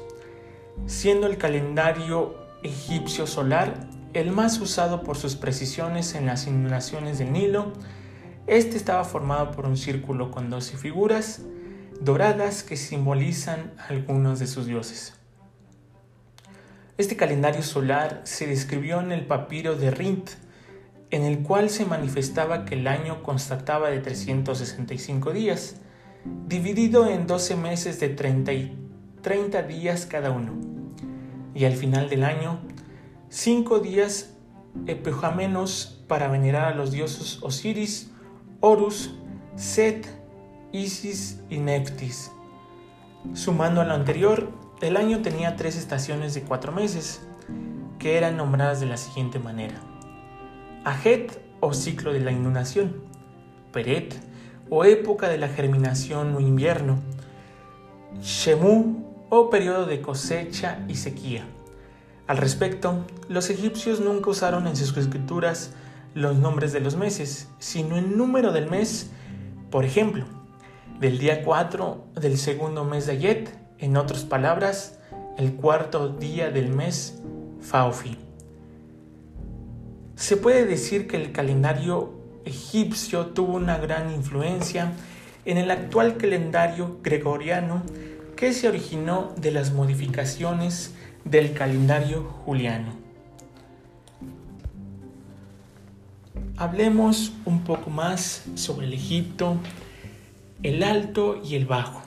siendo 0.86 1.28
el 1.28 1.38
calendario 1.38 2.36
egipcio 2.64 3.26
solar 3.26 3.88
el 4.14 4.32
más 4.32 4.60
usado 4.60 5.04
por 5.04 5.18
sus 5.18 5.36
precisiones 5.36 6.16
en 6.16 6.26
las 6.26 6.48
inundaciones 6.48 7.20
del 7.20 7.32
Nilo. 7.32 7.74
Este 8.48 8.78
estaba 8.78 9.04
formado 9.04 9.52
por 9.52 9.66
un 9.66 9.78
círculo 9.78 10.32
con 10.32 10.50
12 10.50 10.78
figuras 10.78 11.42
doradas 12.02 12.64
que 12.64 12.78
simbolizan 12.78 13.74
algunos 13.88 14.40
de 14.40 14.48
sus 14.48 14.66
dioses. 14.66 15.14
Este 16.98 17.16
calendario 17.16 17.62
solar 17.62 18.22
se 18.26 18.48
describió 18.48 19.00
en 19.00 19.12
el 19.12 19.26
papiro 19.26 19.76
de 19.76 19.92
Rint, 19.92 20.32
en 21.12 21.24
el 21.24 21.40
cual 21.40 21.70
se 21.70 21.86
manifestaba 21.86 22.66
que 22.66 22.76
el 22.76 22.88
año 22.88 23.22
constataba 23.22 23.90
de 23.92 24.00
365 24.00 25.32
días, 25.32 25.76
dividido 26.48 27.08
en 27.08 27.28
12 27.28 27.56
meses 27.56 28.00
de 28.00 28.10
30, 28.10 28.52
30 29.22 29.64
días 29.64 30.06
cada 30.06 30.32
uno, 30.32 30.54
y 31.54 31.66
al 31.66 31.74
final 31.74 32.10
del 32.10 32.24
año, 32.24 32.62
5 33.32 33.80
días 33.80 34.34
epijamenos 34.88 36.04
para 36.10 36.28
venerar 36.28 36.66
a 36.66 36.76
los 36.76 36.92
dioses 36.92 37.42
Osiris, 37.42 38.12
Horus, 38.60 39.16
Set, 39.56 40.06
Isis 40.74 41.40
y 41.50 41.60
Neftis. 41.60 42.30
Sumando 43.34 43.80
a 43.80 43.86
lo 43.86 43.94
anterior, 43.94 44.50
el 44.82 44.98
año 44.98 45.22
tenía 45.22 45.56
tres 45.56 45.78
estaciones 45.78 46.34
de 46.34 46.42
cuatro 46.42 46.74
meses, 46.74 47.22
que 48.00 48.18
eran 48.18 48.36
nombradas 48.36 48.82
de 48.82 48.88
la 48.88 48.98
siguiente 48.98 49.40
manera. 49.40 49.76
Ajet 50.84 51.42
o 51.62 51.74
ciclo 51.74 52.12
de 52.12 52.20
la 52.20 52.34
inundación, 52.34 53.02
Peret 53.72 54.14
o 54.70 54.84
época 54.84 55.30
de 55.30 55.38
la 55.38 55.48
germinación 55.48 56.36
o 56.36 56.42
invierno, 56.42 57.00
Shemu 58.22 59.06
o 59.30 59.50
periodo 59.50 59.86
de 59.86 60.02
cosecha 60.02 60.84
y 60.90 60.96
sequía. 60.96 61.46
Al 62.32 62.38
respecto, 62.38 63.04
los 63.28 63.50
egipcios 63.50 64.00
nunca 64.00 64.30
usaron 64.30 64.66
en 64.66 64.78
sus 64.78 64.96
escrituras 64.96 65.72
los 66.14 66.38
nombres 66.38 66.72
de 66.72 66.80
los 66.80 66.96
meses, 66.96 67.50
sino 67.60 67.98
el 67.98 68.16
número 68.18 68.54
del 68.54 68.70
mes. 68.70 69.10
Por 69.70 69.84
ejemplo, 69.84 70.24
del 71.02 71.18
día 71.18 71.44
4 71.44 72.06
del 72.22 72.38
segundo 72.38 72.86
mes 72.86 73.06
de 73.06 73.12
Ayet, 73.12 73.50
en 73.80 73.98
otras 73.98 74.24
palabras, 74.24 74.98
el 75.38 75.56
cuarto 75.56 76.08
día 76.08 76.52
del 76.52 76.70
mes 76.70 77.22
Faufi. 77.60 78.18
Se 80.16 80.38
puede 80.38 80.66
decir 80.66 81.08
que 81.10 81.18
el 81.18 81.34
calendario 81.34 82.14
egipcio 82.46 83.26
tuvo 83.26 83.56
una 83.56 83.78
gran 83.78 84.10
influencia 84.10 84.94
en 85.44 85.58
el 85.58 85.70
actual 85.70 86.16
calendario 86.16 86.98
gregoriano 87.04 87.84
que 88.38 88.54
se 88.54 88.70
originó 88.70 89.34
de 89.36 89.52
las 89.52 89.74
modificaciones 89.74 90.94
del 91.26 91.54
calendario 91.54 92.24
juliano. 92.46 92.94
Hablemos 96.58 97.34
un 97.46 97.64
poco 97.64 97.90
más 97.90 98.46
sobre 98.56 98.88
el 98.88 98.94
Egipto, 98.94 99.58
el 100.64 100.84
Alto 100.84 101.42
y 101.44 101.56
el 101.56 101.66
Bajo. 101.66 102.04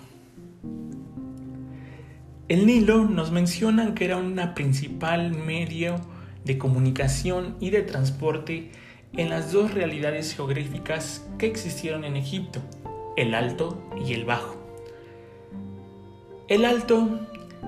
El 2.46 2.66
Nilo 2.66 3.04
nos 3.04 3.32
mencionan 3.32 3.94
que 3.94 4.04
era 4.04 4.16
una 4.16 4.54
principal 4.54 5.32
medio 5.32 6.00
de 6.44 6.58
comunicación 6.58 7.56
y 7.58 7.70
de 7.70 7.82
transporte 7.82 8.70
en 9.16 9.30
las 9.30 9.52
dos 9.52 9.72
realidades 9.72 10.34
geográficas 10.34 11.26
que 11.38 11.46
existieron 11.46 12.04
en 12.04 12.16
Egipto, 12.16 12.60
el 13.16 13.34
Alto 13.34 13.82
y 14.06 14.12
el 14.12 14.24
Bajo. 14.24 14.56
El 16.48 16.64
Alto 16.64 17.20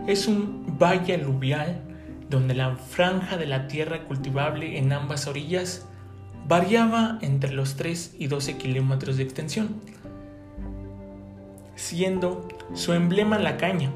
es 0.07 0.27
un 0.27 0.79
valle 0.79 1.15
aluvial 1.15 1.81
donde 2.29 2.55
la 2.55 2.77
franja 2.77 3.37
de 3.37 3.47
la 3.47 3.69
tierra 3.69 4.05
cultivable 4.05 4.79
en 4.79 4.93
ambas 4.93 5.27
orillas 5.27 5.87
variaba 6.49 7.19
entre 7.23 7.53
los 7.53 7.77
3 7.77 8.17
y 8.19 8.27
12 8.29 8.57
kilómetros 8.57 9.17
de 9.17 9.25
extensión, 9.25 9.81
siendo 11.75 12.47
su 12.75 12.93
emblema 12.93 13.39
la 13.39 13.57
caña, 13.57 13.91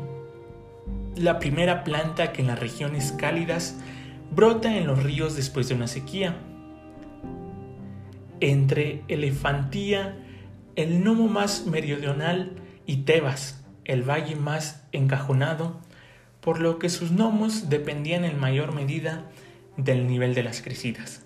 la 1.16 1.38
primera 1.38 1.84
planta 1.84 2.32
que 2.32 2.42
en 2.42 2.48
las 2.48 2.58
regiones 2.58 3.12
cálidas 3.12 3.76
brota 4.34 4.76
en 4.76 4.86
los 4.86 5.02
ríos 5.02 5.36
después 5.36 5.68
de 5.68 5.74
una 5.74 5.86
sequía. 5.86 6.36
Entre 8.40 9.02
Elefantía, 9.08 10.16
el 10.76 11.04
nomo 11.04 11.28
más 11.28 11.66
meridional, 11.66 12.52
y 12.86 12.98
Tebas, 12.98 13.62
el 13.84 14.02
valle 14.02 14.34
más 14.34 14.84
encajonado, 14.92 15.80
por 16.40 16.60
lo 16.60 16.78
que 16.78 16.88
sus 16.88 17.12
gnomos 17.12 17.68
dependían 17.68 18.24
en 18.24 18.38
mayor 18.38 18.74
medida 18.74 19.30
del 19.76 20.06
nivel 20.06 20.34
de 20.34 20.42
las 20.42 20.62
crecidas. 20.62 21.24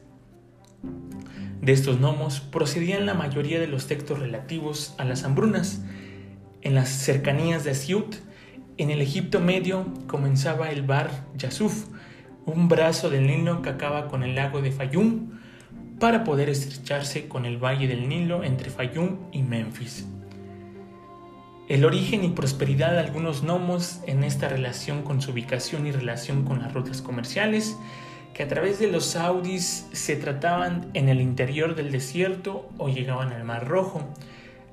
De 1.60 1.72
estos 1.72 1.98
gnomos 1.98 2.40
procedían 2.40 3.06
la 3.06 3.14
mayoría 3.14 3.58
de 3.58 3.68
los 3.68 3.86
textos 3.86 4.18
relativos 4.18 4.94
a 4.98 5.04
las 5.04 5.24
hambrunas. 5.24 5.82
En 6.62 6.74
las 6.74 6.88
cercanías 6.88 7.64
de 7.64 7.70
Asiut, 7.70 8.16
en 8.76 8.90
el 8.90 9.00
Egipto 9.00 9.40
medio, 9.40 9.86
comenzaba 10.06 10.70
el 10.70 10.82
Bar 10.82 11.10
Yasuf, 11.36 11.86
un 12.44 12.68
brazo 12.68 13.08
del 13.08 13.26
Nilo 13.26 13.62
que 13.62 13.70
acaba 13.70 14.08
con 14.08 14.22
el 14.22 14.34
lago 14.34 14.60
de 14.60 14.72
Fayum, 14.72 15.38
para 15.98 16.24
poder 16.24 16.50
estrecharse 16.50 17.28
con 17.28 17.46
el 17.46 17.56
valle 17.56 17.86
del 17.86 18.08
Nilo 18.08 18.44
entre 18.44 18.68
Fayum 18.68 19.16
y 19.32 19.42
Memphis. 19.42 20.06
El 21.66 21.86
origen 21.86 22.24
y 22.24 22.28
prosperidad 22.28 22.92
de 22.92 23.00
algunos 23.00 23.42
gnomos 23.42 24.00
en 24.06 24.22
esta 24.22 24.50
relación 24.50 25.02
con 25.02 25.22
su 25.22 25.30
ubicación 25.30 25.86
y 25.86 25.92
relación 25.92 26.44
con 26.44 26.60
las 26.60 26.74
rutas 26.74 27.00
comerciales, 27.00 27.78
que 28.34 28.42
a 28.42 28.48
través 28.48 28.78
de 28.78 28.88
los 28.88 29.06
Saudis 29.06 29.88
se 29.92 30.16
trataban 30.16 30.90
en 30.92 31.08
el 31.08 31.22
interior 31.22 31.74
del 31.74 31.90
desierto 31.90 32.68
o 32.76 32.90
llegaban 32.90 33.32
al 33.32 33.44
Mar 33.44 33.66
Rojo. 33.66 34.02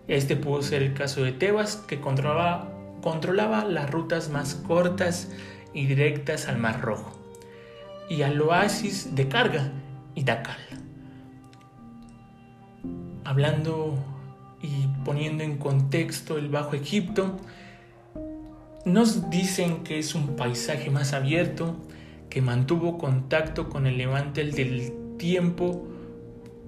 Este 0.10 0.36
pudo 0.36 0.62
ser 0.64 0.84
el 0.84 0.94
caso 0.94 1.24
de 1.24 1.32
Tebas, 1.32 1.78
que 1.78 2.02
controlaba, 2.02 2.68
las 3.70 3.89
rutas 3.89 4.30
más 4.30 4.56
cortas 4.56 5.30
y 5.74 5.86
directas 5.86 6.50
al 6.50 6.58
Mar 6.58 6.82
Rojo, 6.82 7.18
y 8.10 8.24
al 8.24 8.42
oasis 8.42 9.16
de 9.16 9.30
carga 9.30 9.72
y 10.14 10.26
Dakal. 10.26 10.60
Hablando 13.24 13.96
y 14.62 14.88
poniendo 15.04 15.43
en 15.43 15.58
contexto 15.58 16.38
el 16.38 16.49
Bajo 16.49 16.76
Egipto, 16.76 17.39
nos 18.86 19.30
dicen 19.30 19.84
que 19.84 19.99
es 19.99 20.16
un 20.16 20.36
paisaje 20.36 20.89
más 20.89 21.14
abierto, 21.14 21.76
que 22.30 22.41
mantuvo 22.41 22.97
contacto 22.97 23.70
con 23.70 23.86
el 23.86 23.97
levante 23.97 24.43
del 24.43 25.18
tiempo 25.18 25.88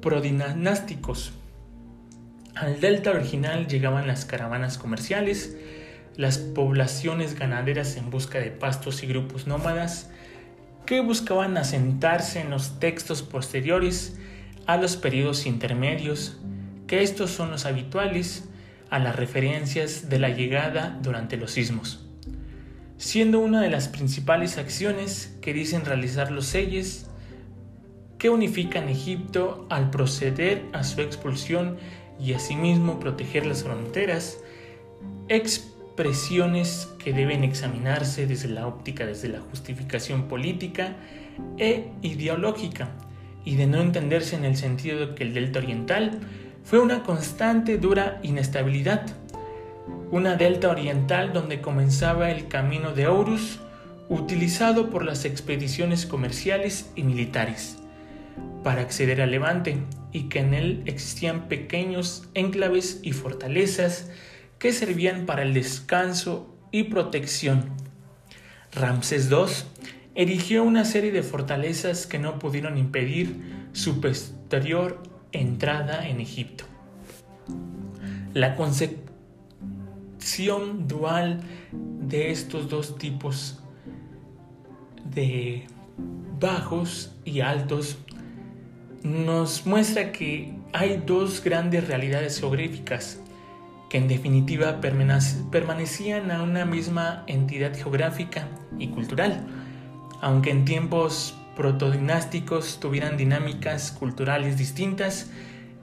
prodinasticos. 0.01 1.31
Al 2.55 2.79
delta 2.81 3.11
original 3.11 3.67
llegaban 3.67 4.05
las 4.05 4.25
caravanas 4.25 4.77
comerciales, 4.77 5.57
las 6.15 6.37
poblaciones 6.37 7.39
ganaderas 7.39 7.97
en 7.97 8.11
busca 8.11 8.39
de 8.39 8.51
pastos 8.51 9.01
y 9.01 9.07
grupos 9.07 9.47
nómadas 9.47 10.11
que 10.85 11.01
buscaban 11.01 11.57
asentarse 11.57 12.41
en 12.41 12.49
los 12.49 12.79
textos 12.79 13.23
posteriores 13.23 14.19
a 14.67 14.77
los 14.77 14.97
periodos 14.97 15.45
intermedios 15.45 16.37
que 16.87 17.01
estos 17.01 17.31
son 17.31 17.51
los 17.51 17.65
habituales 17.65 18.49
a 18.89 18.99
las 18.99 19.15
referencias 19.15 20.09
de 20.09 20.19
la 20.19 20.29
llegada 20.29 20.99
durante 21.01 21.37
los 21.37 21.51
sismos, 21.51 22.05
siendo 22.97 23.39
una 23.39 23.61
de 23.61 23.69
las 23.69 23.87
principales 23.87 24.57
acciones 24.57 25.35
que 25.41 25.53
dicen 25.53 25.85
realizar 25.85 26.31
los 26.31 26.45
selles 26.45 27.07
que 28.17 28.29
unifican 28.29 28.87
Egipto 28.87 29.67
al 29.69 29.89
proceder 29.89 30.63
a 30.71 30.83
su 30.83 31.01
expulsión 31.01 31.77
y 32.19 32.33
asimismo 32.33 32.99
proteger 32.99 33.45
las 33.45 33.63
fronteras, 33.63 34.37
expresiones 35.27 36.87
que 37.03 37.11
deben 37.11 37.43
examinarse 37.43 38.27
desde 38.27 38.47
la 38.47 38.67
óptica, 38.67 39.05
desde 39.05 39.27
la 39.27 39.41
justificación 39.41 40.27
política 40.27 40.95
e 41.57 41.91
ideológica, 42.01 42.91
y 43.45 43.55
de 43.55 43.67
no 43.67 43.81
entenderse 43.81 44.35
en 44.35 44.45
el 44.45 44.55
sentido 44.55 45.05
de 45.05 45.15
que 45.15 45.23
el 45.23 45.33
delta 45.33 45.59
oriental 45.59 46.19
fue 46.63 46.79
una 46.79 47.03
constante 47.03 47.77
dura 47.77 48.19
inestabilidad, 48.23 49.05
una 50.11 50.35
delta 50.35 50.69
oriental 50.69 51.33
donde 51.33 51.61
comenzaba 51.61 52.31
el 52.31 52.47
camino 52.47 52.93
de 52.93 53.07
Horus, 53.07 53.59
utilizado 54.09 54.89
por 54.89 55.05
las 55.05 55.25
expediciones 55.25 56.05
comerciales 56.05 56.89
y 56.95 57.03
militares 57.03 57.77
para 58.63 58.81
acceder 58.81 59.21
al 59.21 59.31
Levante 59.31 59.77
y 60.11 60.23
que 60.29 60.39
en 60.39 60.53
él 60.53 60.83
existían 60.85 61.47
pequeños 61.47 62.29
enclaves 62.33 62.99
y 63.03 63.11
fortalezas 63.11 64.09
que 64.57 64.71
servían 64.71 65.25
para 65.25 65.43
el 65.43 65.53
descanso 65.53 66.55
y 66.71 66.83
protección. 66.83 67.71
Ramsés 68.73 69.29
II 69.29 69.45
erigió 70.15 70.63
una 70.63 70.85
serie 70.85 71.11
de 71.11 71.23
fortalezas 71.23 72.07
que 72.07 72.19
no 72.19 72.39
pudieron 72.39 72.77
impedir 72.77 73.35
su 73.73 73.99
posterior 73.99 75.01
entrada 75.33 76.07
en 76.07 76.21
Egipto. 76.21 76.63
La 78.33 78.55
concepción 78.55 79.03
dual 80.87 81.41
de 81.71 82.31
estos 82.31 82.69
dos 82.69 82.97
tipos 82.97 83.59
de 85.03 85.67
bajos 86.39 87.15
y 87.25 87.41
altos 87.41 87.97
nos 89.03 89.65
muestra 89.65 90.11
que 90.11 90.53
hay 90.71 91.03
dos 91.05 91.43
grandes 91.43 91.87
realidades 91.87 92.39
geográficas 92.39 93.19
que 93.89 93.97
en 93.97 94.07
definitiva 94.07 94.81
permanecían 94.81 96.31
a 96.31 96.41
una 96.41 96.65
misma 96.65 97.23
entidad 97.27 97.75
geográfica 97.75 98.47
y 98.79 98.87
cultural, 98.87 99.45
aunque 100.21 100.49
en 100.49 100.65
tiempos 100.65 101.37
protodinásticos 101.55 102.79
tuvieran 102.79 103.17
dinámicas 103.17 103.91
culturales 103.91 104.57
distintas 104.57 105.29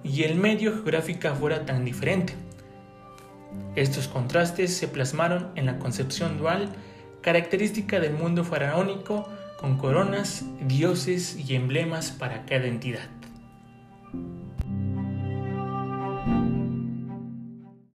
y 0.02 0.22
el 0.24 0.36
medio 0.36 0.72
geográfico 0.72 1.34
fuera 1.34 1.64
tan 1.66 1.84
diferente. 1.84 2.34
Estos 3.76 4.08
contrastes 4.08 4.76
se 4.76 4.88
plasmaron 4.88 5.50
en 5.54 5.66
la 5.66 5.78
concepción 5.78 6.38
dual 6.38 6.70
característica 7.20 8.00
del 8.00 8.14
mundo 8.14 8.44
faraónico 8.44 9.28
con 9.58 9.76
coronas, 9.76 10.44
dioses 10.62 11.36
y 11.36 11.54
emblemas 11.54 12.10
para 12.10 12.46
cada 12.46 12.66
entidad. 12.66 13.08